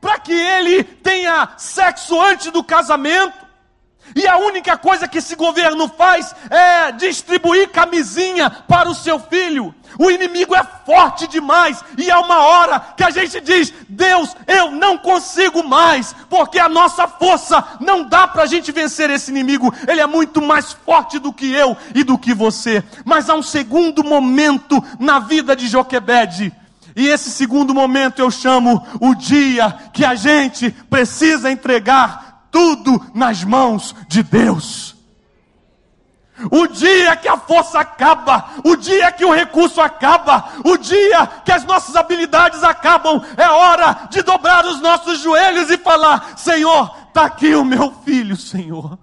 [0.00, 3.41] para que ele tenha sexo antes do casamento.
[4.14, 9.74] E a única coisa que esse governo faz é distribuir camisinha para o seu filho.
[9.98, 14.70] O inimigo é forte demais, e há uma hora que a gente diz: Deus, eu
[14.70, 19.72] não consigo mais, porque a nossa força não dá para a gente vencer esse inimigo,
[19.86, 22.82] ele é muito mais forte do que eu e do que você.
[23.04, 26.52] Mas há um segundo momento na vida de Joquebede,
[26.96, 33.42] e esse segundo momento eu chamo o dia que a gente precisa entregar tudo nas
[33.42, 34.94] mãos de Deus.
[36.50, 41.52] O dia que a força acaba, o dia que o recurso acaba, o dia que
[41.52, 47.24] as nossas habilidades acabam, é hora de dobrar os nossos joelhos e falar: Senhor, está
[47.24, 48.98] aqui o meu filho, Senhor.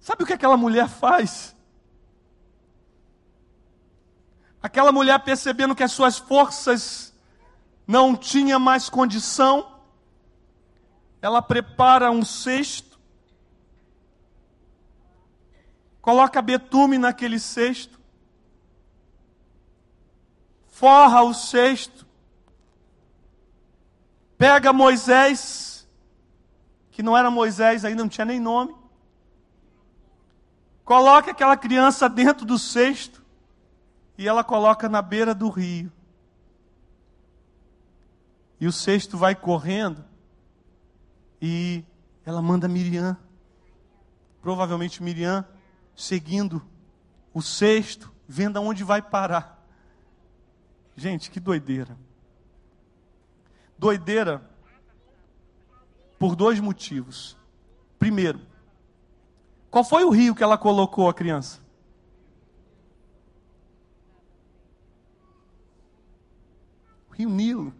[0.00, 1.54] Sabe o que aquela mulher faz?
[4.62, 7.07] Aquela mulher percebendo que as suas forças
[7.88, 9.80] não tinham mais condição,
[11.22, 13.00] ela prepara um cesto,
[16.02, 17.98] coloca betume naquele cesto,
[20.66, 22.06] forra o cesto,
[24.36, 25.88] pega Moisés,
[26.90, 28.76] que não era Moisés, ainda não tinha nem nome,
[30.84, 33.24] coloca aquela criança dentro do cesto
[34.18, 35.90] e ela coloca na beira do rio.
[38.60, 40.04] E o cesto vai correndo
[41.40, 41.84] e
[42.24, 43.16] ela manda Miriam,
[44.42, 45.46] provavelmente Miriam,
[45.94, 46.62] seguindo
[47.32, 49.64] o cesto, vendo aonde vai parar.
[50.96, 51.96] Gente, que doideira.
[53.78, 54.42] Doideira
[56.18, 57.38] por dois motivos.
[57.98, 58.40] Primeiro,
[59.70, 61.60] qual foi o rio que ela colocou a criança?
[67.08, 67.72] O rio Nilo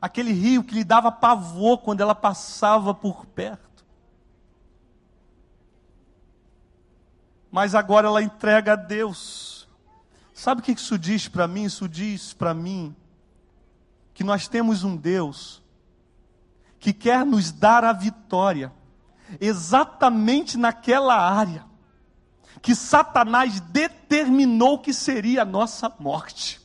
[0.00, 3.84] aquele rio que lhe dava pavor quando ela passava por perto.
[7.50, 9.68] Mas agora ela entrega a Deus.
[10.32, 11.64] Sabe o que isso diz para mim?
[11.64, 12.94] Isso diz para mim
[14.14, 15.62] que nós temos um Deus
[16.78, 18.72] que quer nos dar a vitória
[19.40, 21.66] exatamente naquela área
[22.60, 26.60] que Satanás determinou que seria a nossa morte.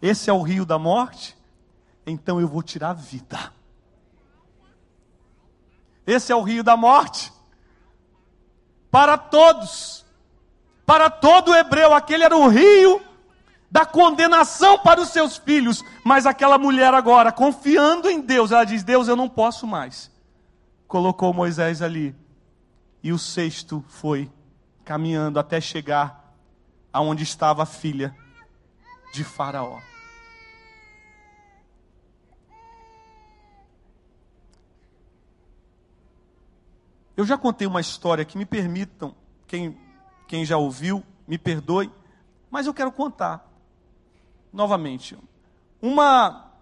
[0.00, 1.35] Esse é o rio da morte,
[2.06, 3.52] então eu vou tirar a vida.
[6.06, 7.32] Esse é o rio da morte.
[8.90, 10.06] Para todos,
[10.86, 13.02] para todo hebreu, aquele era o rio
[13.68, 15.82] da condenação para os seus filhos.
[16.04, 20.10] Mas aquela mulher agora, confiando em Deus, ela diz: Deus, eu não posso mais.
[20.86, 22.14] Colocou Moisés ali.
[23.02, 24.30] E o sexto foi
[24.84, 26.34] caminhando até chegar
[26.92, 28.16] aonde estava a filha
[29.12, 29.78] de Faraó.
[37.16, 39.14] Eu já contei uma história que me permitam,
[39.46, 39.78] quem,
[40.28, 41.90] quem já ouviu, me perdoe,
[42.50, 43.50] mas eu quero contar
[44.52, 45.16] novamente.
[45.80, 46.52] Uma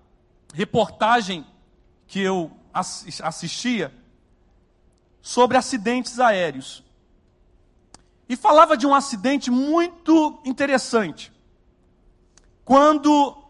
[0.53, 1.45] reportagem
[2.07, 3.93] que eu assistia
[5.21, 6.85] sobre acidentes aéreos.
[8.29, 11.33] E falava de um acidente muito interessante.
[12.65, 13.44] Quando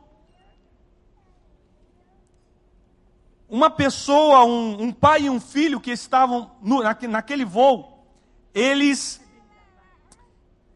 [3.54, 8.04] uma pessoa, um, um, pai e um filho que estavam no, naquele voo,
[8.52, 9.24] eles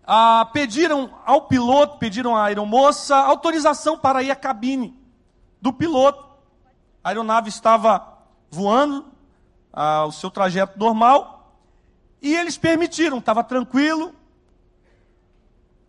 [0.06, 4.96] ah, pediram ao piloto, pediram à aeromoça autorização para ir à cabine
[5.60, 6.24] do piloto.
[7.02, 8.16] A aeronave estava
[8.48, 9.06] voando,
[9.72, 11.58] ah, o seu trajeto normal,
[12.22, 14.14] e eles permitiram, estava tranquilo.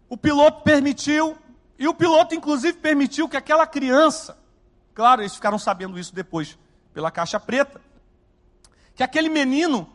[0.10, 1.38] O piloto permitiu,
[1.78, 4.36] e o piloto, inclusive, permitiu que aquela criança,
[4.96, 6.58] claro, eles ficaram sabendo isso depois,
[6.94, 7.82] pela caixa preta,
[8.96, 9.90] que aquele menino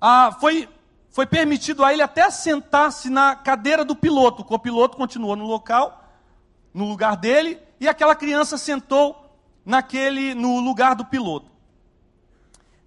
[0.00, 0.68] ah, foi
[1.10, 4.42] foi permitido a ele até sentar-se na cadeira do piloto.
[4.42, 6.08] O copiloto continuou no local,
[6.72, 9.28] no lugar dele, e aquela criança sentou
[9.64, 11.50] naquele no lugar do piloto.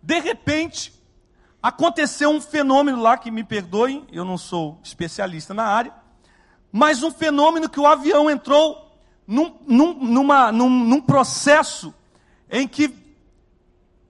[0.01, 0.93] De repente,
[1.61, 5.93] aconteceu um fenômeno lá que me perdoem, eu não sou especialista na área,
[6.71, 8.97] mas um fenômeno que o avião entrou
[9.27, 11.93] num, num, numa, num, num processo
[12.49, 12.87] em que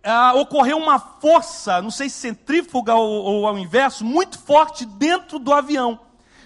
[0.04, 5.40] ah, ocorreu uma força, não sei se centrífuga ou, ou ao inverso, muito forte dentro
[5.40, 6.00] do avião.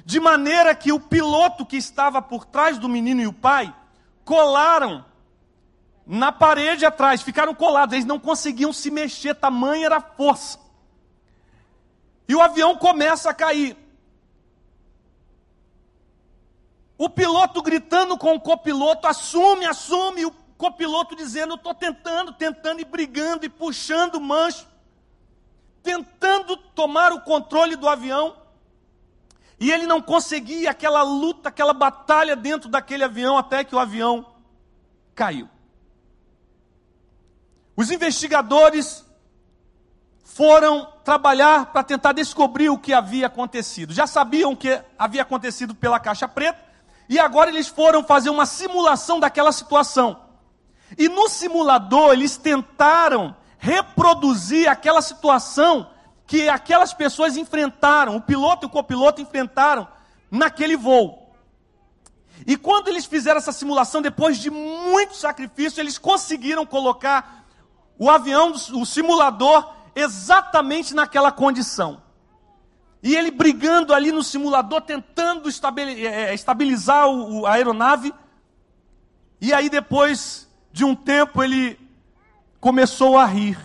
[0.06, 3.74] De maneira que o piloto que estava por trás do menino e o pai
[4.24, 5.04] colaram
[6.06, 10.60] na parede atrás, ficaram colados, eles não conseguiam se mexer, tamanha era a força.
[12.28, 13.76] E o avião começa a cair.
[16.98, 22.86] O piloto gritando com o copiloto, assume, assume, o copiloto dizendo: estou tentando, tentando e
[22.86, 24.68] brigando e puxando mancho,
[25.84, 28.36] tentando tomar o controle do avião.
[29.60, 34.26] E ele não conseguia aquela luta, aquela batalha dentro daquele avião até que o avião
[35.16, 35.50] caiu.
[37.76, 39.06] Os investigadores
[40.24, 43.94] foram trabalhar para tentar descobrir o que havia acontecido.
[43.94, 46.64] Já sabiam o que havia acontecido pela caixa preta,
[47.10, 50.27] e agora eles foram fazer uma simulação daquela situação.
[50.96, 55.90] E no simulador eles tentaram reproduzir aquela situação
[56.26, 59.88] que aquelas pessoas enfrentaram, o piloto e o copiloto enfrentaram
[60.30, 61.34] naquele voo.
[62.46, 67.46] E quando eles fizeram essa simulação, depois de muito sacrifício, eles conseguiram colocar
[67.98, 72.02] o avião, o simulador, exatamente naquela condição.
[73.02, 77.06] E ele brigando ali no simulador, tentando é, estabilizar
[77.46, 78.14] a aeronave.
[79.40, 80.47] E aí depois
[80.78, 81.76] de um tempo ele
[82.60, 83.58] começou a rir.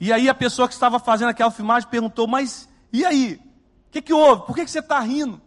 [0.00, 3.40] E aí a pessoa que estava fazendo aquela filmagem perguntou: Mas e aí?
[3.86, 4.46] O que, que houve?
[4.46, 5.40] Por que, que você está rindo?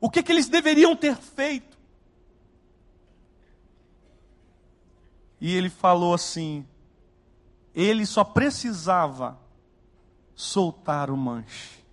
[0.00, 1.78] O que, que eles deveriam ter feito?
[5.40, 6.66] E ele falou assim:
[7.72, 9.38] ele só precisava
[10.34, 11.84] soltar o manche.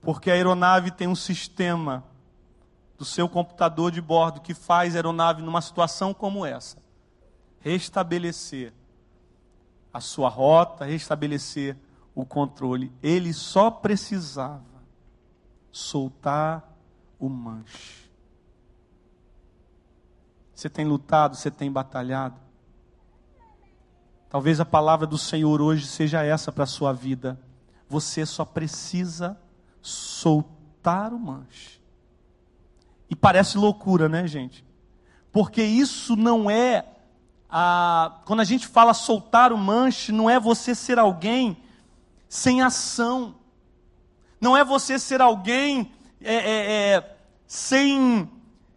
[0.00, 2.10] Porque a aeronave tem um sistema
[3.02, 6.80] do seu computador de bordo que faz aeronave numa situação como essa
[7.58, 8.72] restabelecer
[9.92, 11.76] a sua rota, restabelecer
[12.14, 12.92] o controle.
[13.02, 14.84] Ele só precisava
[15.72, 16.76] soltar
[17.18, 18.08] o manche.
[20.54, 22.36] Você tem lutado, você tem batalhado.
[24.30, 27.36] Talvez a palavra do Senhor hoje seja essa para a sua vida.
[27.88, 29.36] Você só precisa
[29.80, 31.81] soltar o manche.
[33.12, 34.64] E parece loucura, né, gente?
[35.30, 36.86] Porque isso não é.
[37.46, 41.58] A, quando a gente fala soltar o manche, não é você ser alguém
[42.26, 43.34] sem ação.
[44.40, 45.92] Não é você ser alguém
[46.22, 48.30] é, é, é, sem,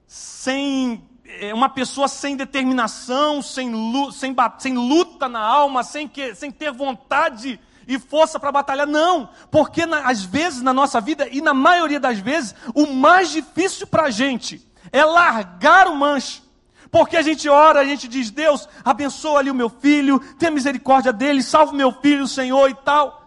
[0.05, 1.01] sem
[1.39, 3.71] é, uma pessoa sem determinação, sem,
[4.11, 7.57] sem, sem luta na alma, sem, que, sem ter vontade
[7.87, 8.87] e força para batalhar.
[8.87, 13.29] Não, porque na, às vezes na nossa vida, e na maioria das vezes, o mais
[13.29, 16.43] difícil para a gente é largar o manche.
[16.91, 21.11] Porque a gente ora, a gente diz, Deus, abençoa ali o meu filho, tenha misericórdia
[21.11, 23.25] dele, salve meu filho, Senhor e tal.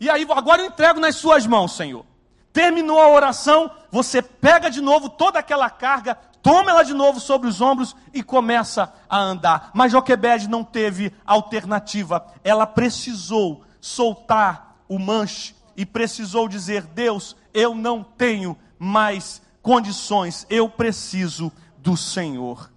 [0.00, 2.06] E aí, agora eu entrego nas suas mãos, Senhor.
[2.52, 7.48] Terminou a oração, você pega de novo toda aquela carga, toma ela de novo sobre
[7.48, 9.70] os ombros e começa a andar.
[9.74, 17.74] Mas Joquebed não teve alternativa, ela precisou soltar o manche e precisou dizer: Deus, eu
[17.74, 22.70] não tenho mais condições, eu preciso do Senhor.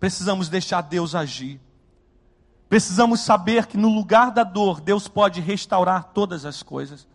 [0.00, 1.60] Precisamos deixar Deus agir.
[2.68, 7.06] Precisamos saber que no lugar da dor, Deus pode restaurar todas as coisas.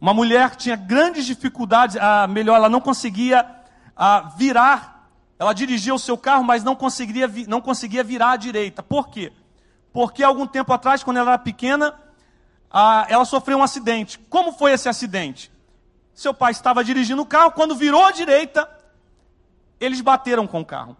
[0.00, 3.46] Uma mulher tinha grandes dificuldades, a melhor, ela não conseguia
[3.96, 8.82] a, virar, ela dirigia o seu carro, mas não conseguia, não conseguia virar à direita.
[8.82, 9.32] Por quê?
[9.94, 11.94] Porque algum tempo atrás, quando ela era pequena,
[13.08, 14.18] ela sofreu um acidente.
[14.18, 15.52] Como foi esse acidente?
[16.12, 18.68] Seu pai estava dirigindo o carro, quando virou à direita,
[19.78, 20.96] eles bateram com o carro.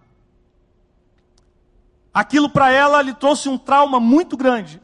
[2.15, 4.81] Aquilo para ela lhe trouxe um trauma muito grande.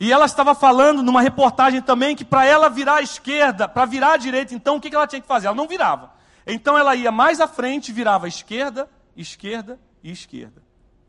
[0.00, 4.14] E ela estava falando numa reportagem também que para ela virar à esquerda, para virar
[4.14, 5.46] à direita, então o que ela tinha que fazer?
[5.46, 6.10] Ela não virava.
[6.44, 10.60] Então ela ia mais à frente, virava à esquerda, esquerda e esquerda.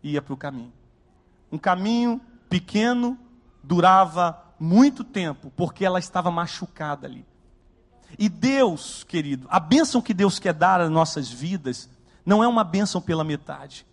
[0.03, 0.84] Ia para o caminho.
[1.56, 3.18] Um caminho pequeno
[3.64, 7.26] durava muito tempo, porque ela estava machucada ali.
[8.20, 11.89] E Deus, querido, a bênção que Deus quer dar às nossas vidas,
[12.26, 13.88] não é uma bênção pela metade.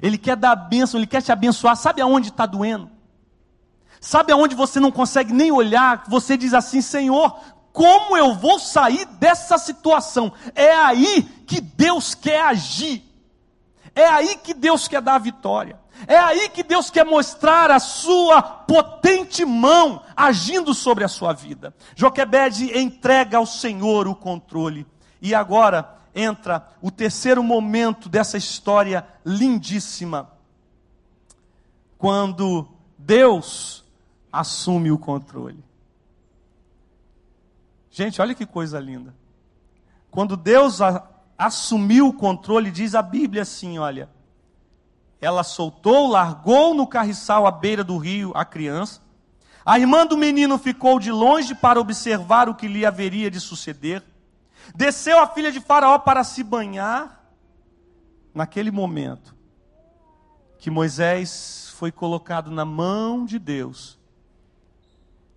[0.00, 1.74] Ele quer dar a bênção, Ele quer te abençoar.
[1.74, 2.88] Sabe aonde está doendo?
[4.00, 6.04] Sabe aonde você não consegue nem olhar?
[6.06, 7.40] Você diz assim: Senhor,
[7.72, 10.32] como eu vou sair dessa situação?
[10.54, 13.02] É aí que Deus quer agir.
[13.96, 15.81] É aí que Deus quer dar a vitória.
[16.06, 21.74] É aí que Deus quer mostrar a sua potente mão agindo sobre a sua vida.
[21.94, 24.86] Joquebede entrega ao Senhor o controle.
[25.20, 30.30] E agora entra o terceiro momento dessa história lindíssima.
[31.96, 33.84] Quando Deus
[34.32, 35.62] assume o controle.
[37.90, 39.14] Gente, olha que coisa linda.
[40.10, 44.08] Quando Deus a, assumiu o controle, diz a Bíblia assim: olha,
[45.22, 49.00] ela soltou, largou no carriçal à beira do rio a criança.
[49.64, 54.02] A irmã do menino ficou de longe para observar o que lhe haveria de suceder.
[54.74, 57.22] Desceu a filha de Faraó para se banhar.
[58.34, 59.32] Naquele momento
[60.58, 63.98] que Moisés foi colocado na mão de Deus,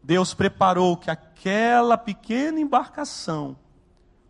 [0.02, 3.56] Deus preparou que aquela pequena embarcação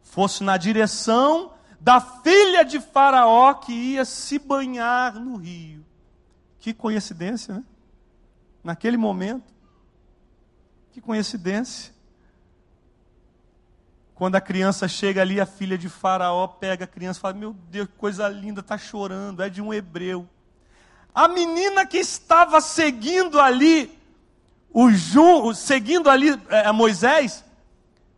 [0.01, 1.54] fosse na direção
[1.85, 5.85] da filha de Faraó que ia se banhar no rio.
[6.57, 7.63] Que coincidência, né?
[8.63, 9.53] Naquele momento.
[10.91, 11.93] Que coincidência.
[14.15, 17.53] Quando a criança chega ali, a filha de Faraó pega a criança e fala: Meu
[17.53, 20.27] Deus, que coisa linda, está chorando, é de um hebreu.
[21.13, 23.95] A menina que estava seguindo ali,
[24.73, 27.45] o Ju, seguindo ali é, Moisés,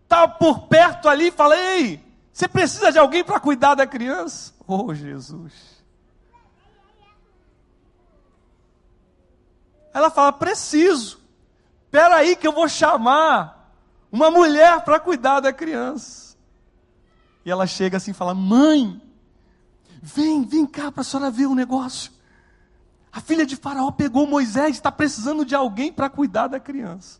[0.03, 2.06] estava tá por perto ali e fala: Ei,
[2.37, 4.53] você precisa de alguém para cuidar da criança?
[4.67, 5.83] Oh, Jesus.
[9.91, 11.19] Ela fala: Preciso.
[11.85, 13.73] Espera aí que eu vou chamar
[14.11, 16.37] uma mulher para cuidar da criança.
[17.43, 19.01] E ela chega assim e fala: Mãe,
[19.99, 22.11] vem, vem cá para a senhora ver o negócio.
[23.11, 27.19] A filha de Faraó pegou Moisés, está precisando de alguém para cuidar da criança.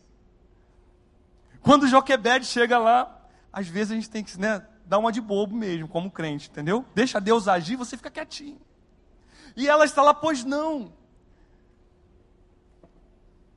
[1.60, 3.20] Quando Joquebed chega lá,
[3.52, 6.84] às vezes a gente tem que né, dar uma de bobo mesmo, como crente, entendeu?
[6.94, 8.58] Deixa Deus agir, você fica quietinho.
[9.54, 10.90] E ela está lá, pois não.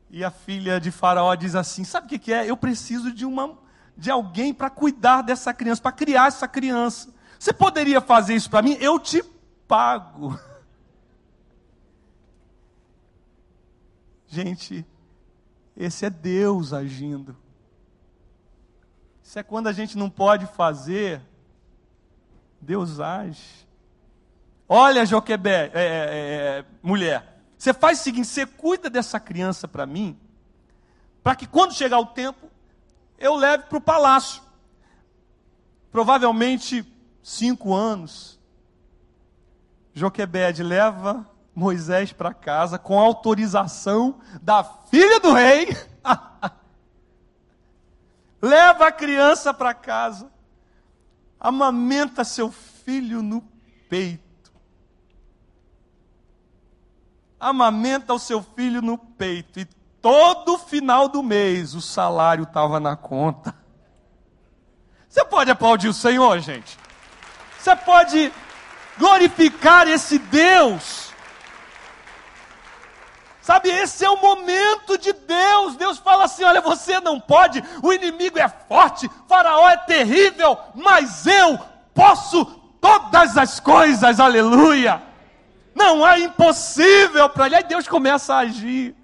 [0.10, 2.50] E a filha de Faraó diz assim: Sabe o que, que é?
[2.50, 3.58] Eu preciso de, uma,
[3.96, 7.14] de alguém para cuidar dessa criança, para criar essa criança.
[7.40, 8.78] Você poderia fazer isso para mim?
[8.82, 9.24] Eu te
[9.68, 10.38] pago.
[14.28, 14.86] Gente,
[15.78, 17.38] esse é Deus agindo.
[19.32, 21.22] Isso é quando a gente não pode fazer,
[22.60, 23.66] Deus age.
[24.68, 25.84] Olha, Joquebé, é, é,
[26.60, 30.20] é, mulher, você faz o seguinte: você cuida dessa criança para mim,
[31.24, 32.52] para que quando chegar o tempo,
[33.18, 34.42] eu leve para o palácio.
[35.90, 36.86] Provavelmente
[37.24, 38.38] cinco anos.
[39.94, 41.26] Joquebed leva
[41.56, 45.70] Moisés para casa com autorização da filha do rei.
[48.42, 50.32] leva a criança para casa,
[51.40, 53.42] amamenta seu filho no
[53.90, 54.32] peito
[57.42, 59.66] amamenta o seu filho no peito e
[60.00, 63.56] todo final do mês o salário estava na conta.
[65.10, 66.78] Você pode aplaudir o Senhor, gente?
[67.58, 68.32] Você pode
[68.98, 71.11] glorificar esse Deus?
[73.42, 75.76] Sabe, esse é o momento de Deus.
[75.76, 81.26] Deus fala assim: olha, você não pode, o inimigo é forte, Faraó é terrível, mas
[81.26, 81.60] eu
[81.94, 82.46] posso
[82.80, 85.02] todas as coisas, aleluia.
[85.74, 87.56] Não é impossível para ele.
[87.56, 88.96] Aí Deus começa a agir.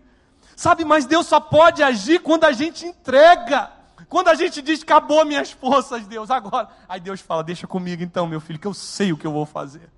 [0.56, 3.72] Sabe, mas Deus só pode agir quando a gente entrega.
[4.10, 6.70] Quando a gente diz, acabou minhas forças, Deus, agora.
[6.88, 9.46] Aí Deus fala, deixa comigo então, meu filho, que eu sei o que eu vou
[9.46, 9.90] fazer.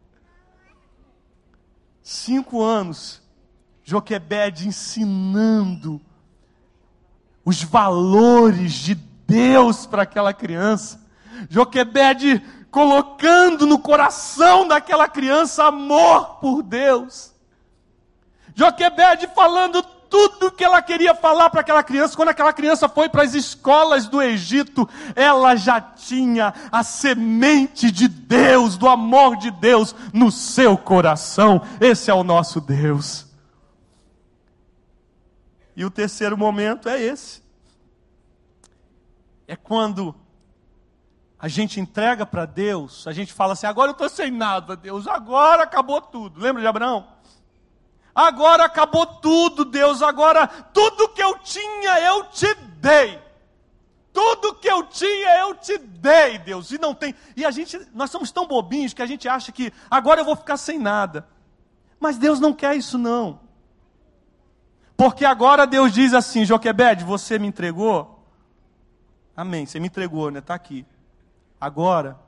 [2.01, 3.21] Cinco anos,
[3.89, 5.99] Joquebed ensinando
[7.43, 11.01] os valores de Deus para aquela criança.
[11.49, 17.33] Joquebed colocando no coração daquela criança amor por Deus.
[18.53, 22.15] Joquebede falando tudo que ela queria falar para aquela criança.
[22.15, 28.07] Quando aquela criança foi para as escolas do Egito, ela já tinha a semente de
[28.07, 31.63] Deus, do amor de Deus no seu coração.
[31.81, 33.28] Esse é o nosso Deus.
[35.79, 37.41] E o terceiro momento é esse.
[39.47, 40.13] É quando
[41.39, 45.07] a gente entrega para Deus, a gente fala assim: agora eu estou sem nada, Deus,
[45.07, 46.37] agora acabou tudo.
[46.37, 47.07] Lembra de Abraão?
[48.13, 53.17] Agora acabou tudo, Deus, agora tudo que eu tinha eu te dei.
[54.11, 56.71] Tudo que eu tinha eu te dei, Deus.
[56.71, 57.15] E não tem.
[57.37, 60.35] E a gente, nós somos tão bobinhos que a gente acha que agora eu vou
[60.35, 61.25] ficar sem nada.
[62.01, 63.47] Mas Deus não quer isso não.
[64.99, 68.21] Porque agora Deus diz assim, Joquebed, você me entregou?
[69.33, 70.39] Amém, você me entregou, né?
[70.39, 70.85] Está aqui.
[71.57, 72.19] Agora,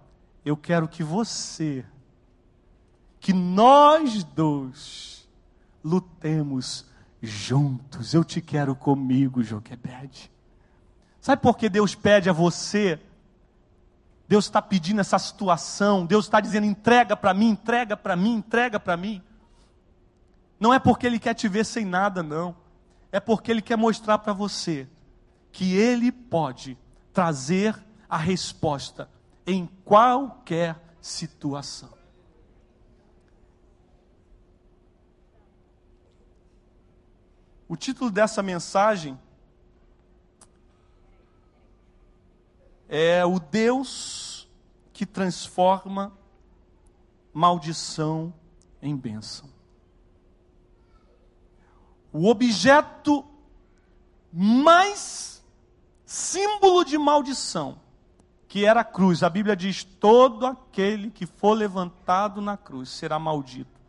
[0.45, 1.83] eu quero que você,
[3.19, 5.27] que nós dois,
[5.83, 6.85] lutemos
[7.21, 8.13] juntos.
[8.13, 10.31] Eu te quero comigo, Joquebed.
[11.19, 12.97] Sabe por que Deus pede a você?
[14.29, 18.79] Deus está pedindo essa situação, Deus está dizendo: entrega para mim, entrega para mim, entrega
[18.79, 19.21] para mim.
[20.57, 22.60] Não é porque Ele quer te ver sem nada, não.
[23.11, 24.87] É porque Ele quer mostrar para você
[25.51, 26.77] que Ele pode
[27.11, 27.77] trazer
[28.09, 29.09] a resposta
[29.45, 31.89] em qualquer situação.
[37.67, 39.17] O título dessa mensagem
[42.89, 44.49] é o Deus
[44.91, 46.11] que transforma
[47.33, 48.33] maldição
[48.81, 49.50] em bênção.
[52.11, 53.25] O objeto
[54.31, 55.43] mais
[56.05, 57.77] símbolo de maldição,
[58.47, 59.23] que era a cruz.
[59.23, 63.79] A Bíblia diz: todo aquele que for levantado na cruz será maldito.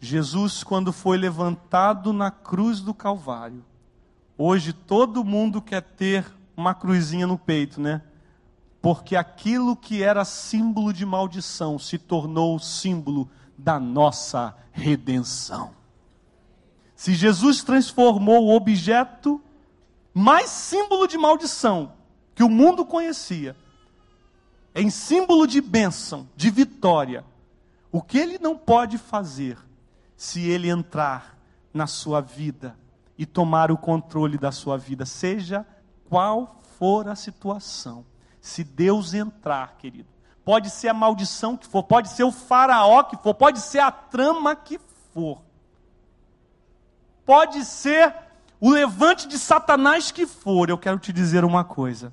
[0.00, 3.64] Jesus, quando foi levantado na cruz do Calvário,
[4.36, 6.24] hoje todo mundo quer ter
[6.56, 8.02] uma cruzinha no peito, né?
[8.80, 15.77] Porque aquilo que era símbolo de maldição se tornou símbolo da nossa redenção.
[16.98, 19.40] Se Jesus transformou o objeto
[20.12, 21.92] mais símbolo de maldição
[22.34, 23.54] que o mundo conhecia
[24.74, 27.24] em símbolo de bênção, de vitória,
[27.92, 29.56] o que ele não pode fazer
[30.16, 31.38] se ele entrar
[31.72, 32.76] na sua vida
[33.16, 35.64] e tomar o controle da sua vida, seja
[36.08, 38.04] qual for a situação.
[38.40, 40.08] Se Deus entrar, querido,
[40.44, 43.92] pode ser a maldição que for, pode ser o faraó que for, pode ser a
[43.92, 44.80] trama que
[45.14, 45.46] for
[47.28, 48.14] pode ser
[48.58, 52.10] o levante de Satanás que for, eu quero te dizer uma coisa.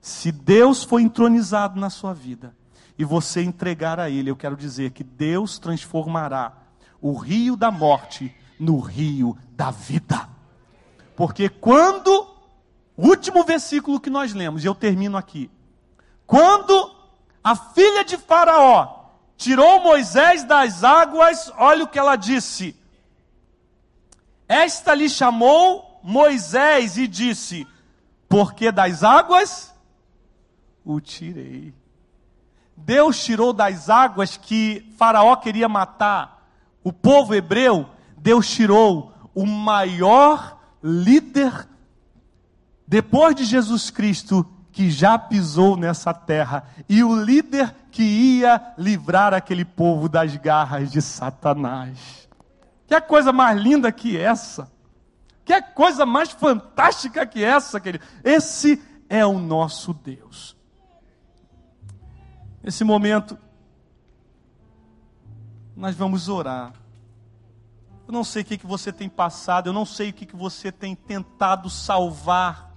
[0.00, 2.56] Se Deus for entronizado na sua vida
[2.96, 6.54] e você entregar a Ele, eu quero dizer que Deus transformará
[6.98, 10.26] o rio da morte no rio da vida.
[11.14, 12.10] Porque quando,
[12.96, 15.50] o último versículo que nós lemos, e eu termino aqui.
[16.26, 16.90] Quando
[17.44, 22.74] a filha de Faraó tirou Moisés das águas, olha o que ela disse:
[24.48, 27.66] esta lhe chamou Moisés e disse:
[28.28, 29.74] Porque das águas
[30.84, 31.74] o tirei.
[32.76, 36.38] Deus tirou das águas que Faraó queria matar
[36.82, 37.86] o povo hebreu,
[38.16, 41.68] Deus tirou o maior líder
[42.86, 49.34] depois de Jesus Cristo que já pisou nessa terra e o líder que ia livrar
[49.34, 52.27] aquele povo das garras de Satanás.
[52.88, 54.72] Que coisa mais linda que essa?
[55.44, 58.02] Que coisa mais fantástica que essa, querido?
[58.24, 60.56] Esse é o nosso Deus.
[62.62, 63.38] Nesse momento,
[65.76, 66.72] nós vamos orar.
[68.06, 70.36] Eu não sei o que, que você tem passado, eu não sei o que, que
[70.36, 72.74] você tem tentado salvar,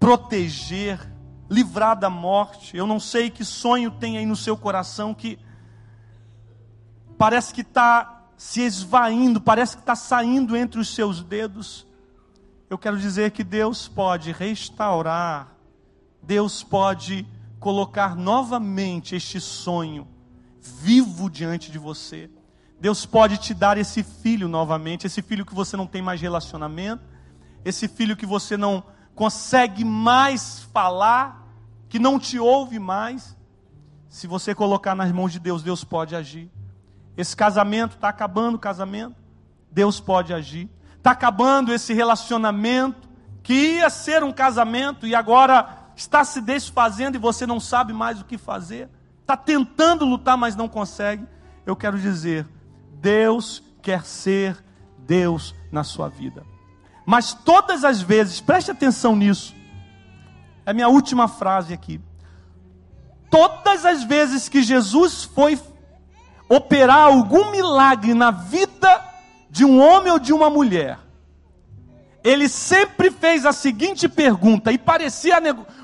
[0.00, 0.98] proteger,
[1.50, 2.74] livrar da morte.
[2.74, 5.38] Eu não sei que sonho tem aí no seu coração que
[7.18, 8.13] parece que está
[8.44, 11.86] se esvaindo, parece que está saindo entre os seus dedos.
[12.68, 15.56] Eu quero dizer que Deus pode restaurar,
[16.22, 17.26] Deus pode
[17.58, 20.06] colocar novamente este sonho
[20.60, 22.30] vivo diante de você.
[22.78, 27.02] Deus pode te dar esse filho novamente, esse filho que você não tem mais relacionamento,
[27.64, 28.84] esse filho que você não
[29.14, 31.48] consegue mais falar,
[31.88, 33.34] que não te ouve mais.
[34.06, 36.52] Se você colocar nas mãos de Deus, Deus pode agir.
[37.16, 39.16] Esse casamento está acabando o casamento.
[39.70, 40.68] Deus pode agir.
[40.96, 43.08] Está acabando esse relacionamento
[43.42, 48.20] que ia ser um casamento e agora está se desfazendo e você não sabe mais
[48.20, 48.88] o que fazer.
[49.20, 51.26] Está tentando lutar, mas não consegue.
[51.64, 52.46] Eu quero dizer,
[53.00, 54.62] Deus quer ser
[54.98, 56.44] Deus na sua vida.
[57.06, 59.54] Mas todas as vezes, preste atenção nisso.
[60.64, 62.00] É minha última frase aqui.
[63.30, 65.60] Todas as vezes que Jesus foi
[66.48, 69.02] operar algum milagre na vida
[69.50, 70.98] de um homem ou de uma mulher,
[72.22, 75.36] ele sempre fez a seguinte pergunta, e parecia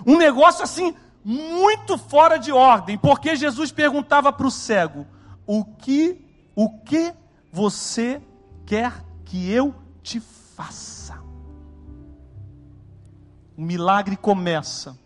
[0.06, 0.94] um negócio assim,
[1.24, 5.06] muito fora de ordem, porque Jesus perguntava para o cego:
[5.46, 6.18] O que,
[6.56, 7.12] o que
[7.52, 8.22] você
[8.64, 8.92] quer
[9.24, 10.20] que eu te
[10.56, 11.18] faça?
[13.56, 14.98] O milagre começa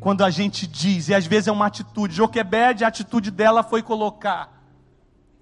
[0.00, 2.14] quando a gente diz, e às vezes é uma atitude.
[2.14, 4.57] Joquebede, a atitude dela foi colocar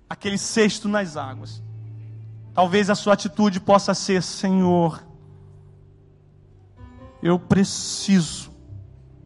[0.09, 1.63] aquele cesto nas águas.
[2.55, 5.05] Talvez a sua atitude possa ser: Senhor,
[7.23, 8.51] eu preciso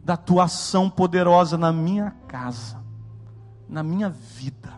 [0.03, 2.83] da tua ação poderosa na minha casa,
[3.69, 4.73] na minha vida,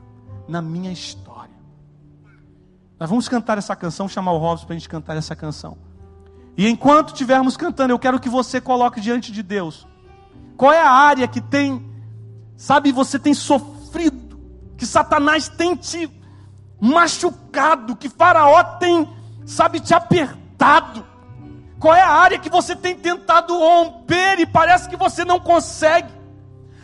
[0.48, 1.54] na minha história.
[2.98, 5.76] Nós vamos cantar essa canção, chamar o Robson para a gente cantar essa canção.
[6.56, 9.86] E enquanto estivermos cantando, eu quero que você coloque diante de Deus.
[10.56, 11.84] Qual é a área que tem,
[12.56, 13.81] sabe, você tem sofrido,
[14.82, 16.10] que Satanás tem te
[16.80, 19.08] machucado, que Faraó tem,
[19.46, 21.06] sabe, te apertado.
[21.78, 26.12] Qual é a área que você tem tentado romper e parece que você não consegue?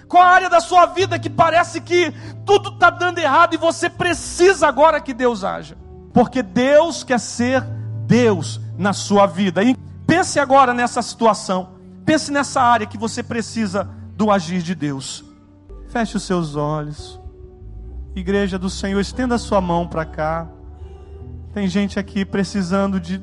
[0.07, 2.15] Qual a área da sua vida que parece que
[2.47, 5.77] tudo está dando errado e você precisa agora que Deus haja?
[6.15, 7.63] Porque Deus quer ser
[8.07, 9.65] Deus na sua vida.
[9.65, 9.75] E
[10.07, 11.71] pense agora nessa situação.
[12.07, 15.25] Pense nessa área que você precisa do agir de Deus.
[15.89, 17.19] Feche os seus olhos.
[18.19, 20.49] Igreja do Senhor, estenda a sua mão para cá.
[21.53, 23.23] Tem gente aqui precisando de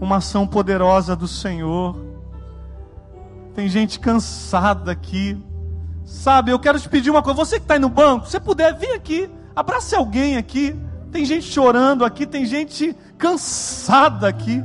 [0.00, 1.96] uma ação poderosa do Senhor.
[3.54, 5.36] Tem gente cansada aqui.
[6.04, 7.38] Sabe, eu quero te pedir uma coisa.
[7.38, 9.30] Você que está aí no banco, se puder, vem aqui.
[9.56, 10.76] Abrace alguém aqui.
[11.10, 14.62] Tem gente chorando aqui, tem gente cansada aqui.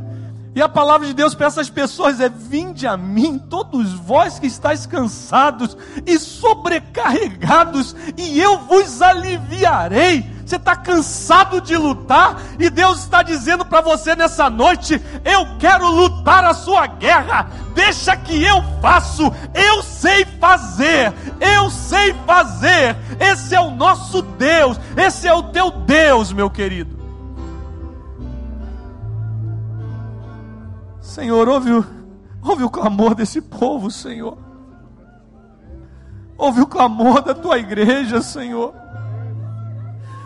[0.55, 4.45] E a palavra de Deus para essas pessoas é: Vinde a mim, todos vós que
[4.45, 5.75] estáis cansados
[6.05, 10.31] e sobrecarregados, e eu vos aliviarei.
[10.45, 15.89] Você está cansado de lutar, e Deus está dizendo para você nessa noite: Eu quero
[15.89, 22.95] lutar a sua guerra, deixa que eu faço, eu sei fazer, eu sei fazer.
[23.19, 27.02] Esse é o nosso Deus, esse é o teu Deus, meu querido.
[31.13, 31.85] Senhor, ouve o,
[32.41, 34.35] ouve o clamor desse povo, Senhor.
[36.35, 38.73] Ouve o clamor da tua igreja, Senhor.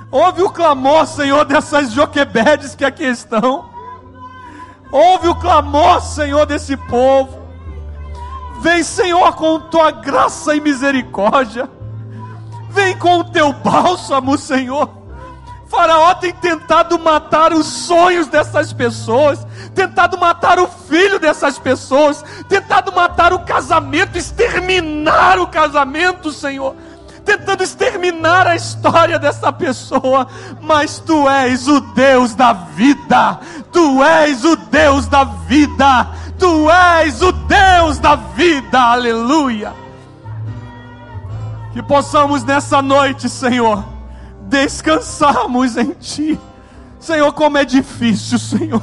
[0.10, 3.70] Ouve o clamor, Senhor, dessas Joquebedes que aqui estão.
[4.90, 7.38] Ouve o clamor, Senhor, desse povo.
[8.62, 11.70] Vem, Senhor, com tua graça e misericórdia.
[12.70, 14.97] Vem com o teu bálsamo, Senhor.
[15.70, 19.46] Faraó tem tentado matar os sonhos dessas pessoas,
[19.76, 26.74] tentado matar o filho dessas pessoas, tentado matar o casamento, exterminar o casamento, Senhor,
[27.26, 30.28] tentando exterminar a história dessa pessoa,
[30.62, 33.40] mas tu és o Deus da vida,
[33.72, 36.08] tu és o Deus da vida,
[36.40, 39.74] tu és o Deus da vida, aleluia.
[41.74, 43.97] Que possamos nessa noite, Senhor,
[44.48, 46.40] descansarmos em Ti.
[47.00, 48.82] Senhor, como é difícil, Senhor.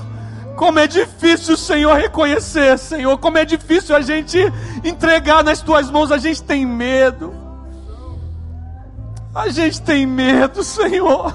[0.56, 3.18] Como é difícil, Senhor, reconhecer, Senhor.
[3.18, 4.38] Como é difícil a gente
[4.84, 6.12] entregar nas tuas mãos.
[6.12, 7.34] A gente tem medo.
[9.34, 11.34] A gente tem medo, Senhor.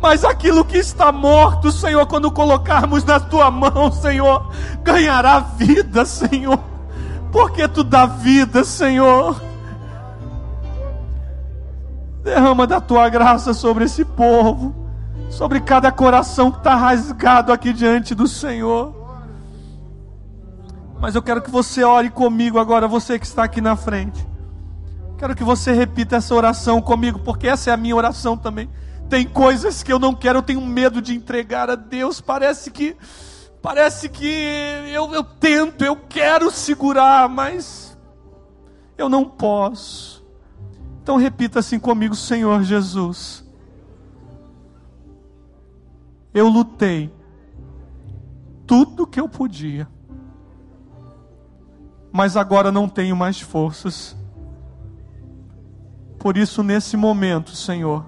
[0.00, 4.50] Mas aquilo que está morto, Senhor, quando colocarmos na tua mão, Senhor,
[4.82, 6.60] ganhará vida, Senhor.
[7.32, 9.49] Porque tu dá vida, Senhor.
[12.22, 14.74] Derrama da tua graça sobre esse povo,
[15.30, 18.94] sobre cada coração que está rasgado aqui diante do Senhor.
[21.00, 24.28] Mas eu quero que você ore comigo agora, você que está aqui na frente.
[25.16, 28.70] Quero que você repita essa oração comigo, porque essa é a minha oração também.
[29.08, 32.20] Tem coisas que eu não quero, eu tenho medo de entregar a Deus.
[32.20, 32.96] Parece que,
[33.60, 34.26] parece que
[34.92, 37.98] eu, eu tento, eu quero segurar, mas
[38.96, 40.19] eu não posso.
[41.02, 43.44] Então repita assim comigo, Senhor Jesus.
[46.32, 47.12] Eu lutei
[48.66, 49.88] tudo que eu podia,
[52.12, 54.16] mas agora não tenho mais forças.
[56.18, 58.06] Por isso, nesse momento, Senhor,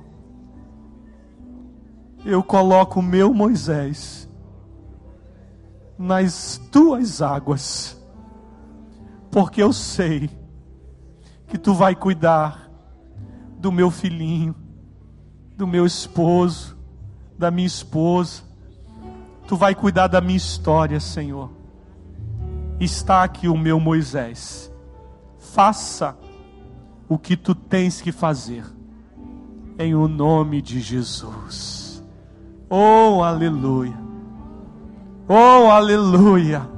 [2.24, 4.28] eu coloco o meu Moisés
[5.98, 8.00] nas tuas águas,
[9.30, 10.30] porque eu sei
[11.48, 12.71] que tu vai cuidar
[13.62, 14.56] do meu filhinho,
[15.56, 16.76] do meu esposo,
[17.38, 18.42] da minha esposa.
[19.46, 21.48] Tu vai cuidar da minha história, Senhor.
[22.80, 24.70] Está aqui o meu Moisés.
[25.38, 26.16] Faça
[27.08, 28.64] o que tu tens que fazer,
[29.78, 32.02] em o nome de Jesus.
[32.68, 33.96] Oh, aleluia.
[35.28, 36.68] Oh, aleluia.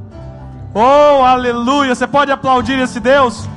[0.75, 1.95] Oh, aleluia.
[1.95, 3.49] Você pode aplaudir esse Deus?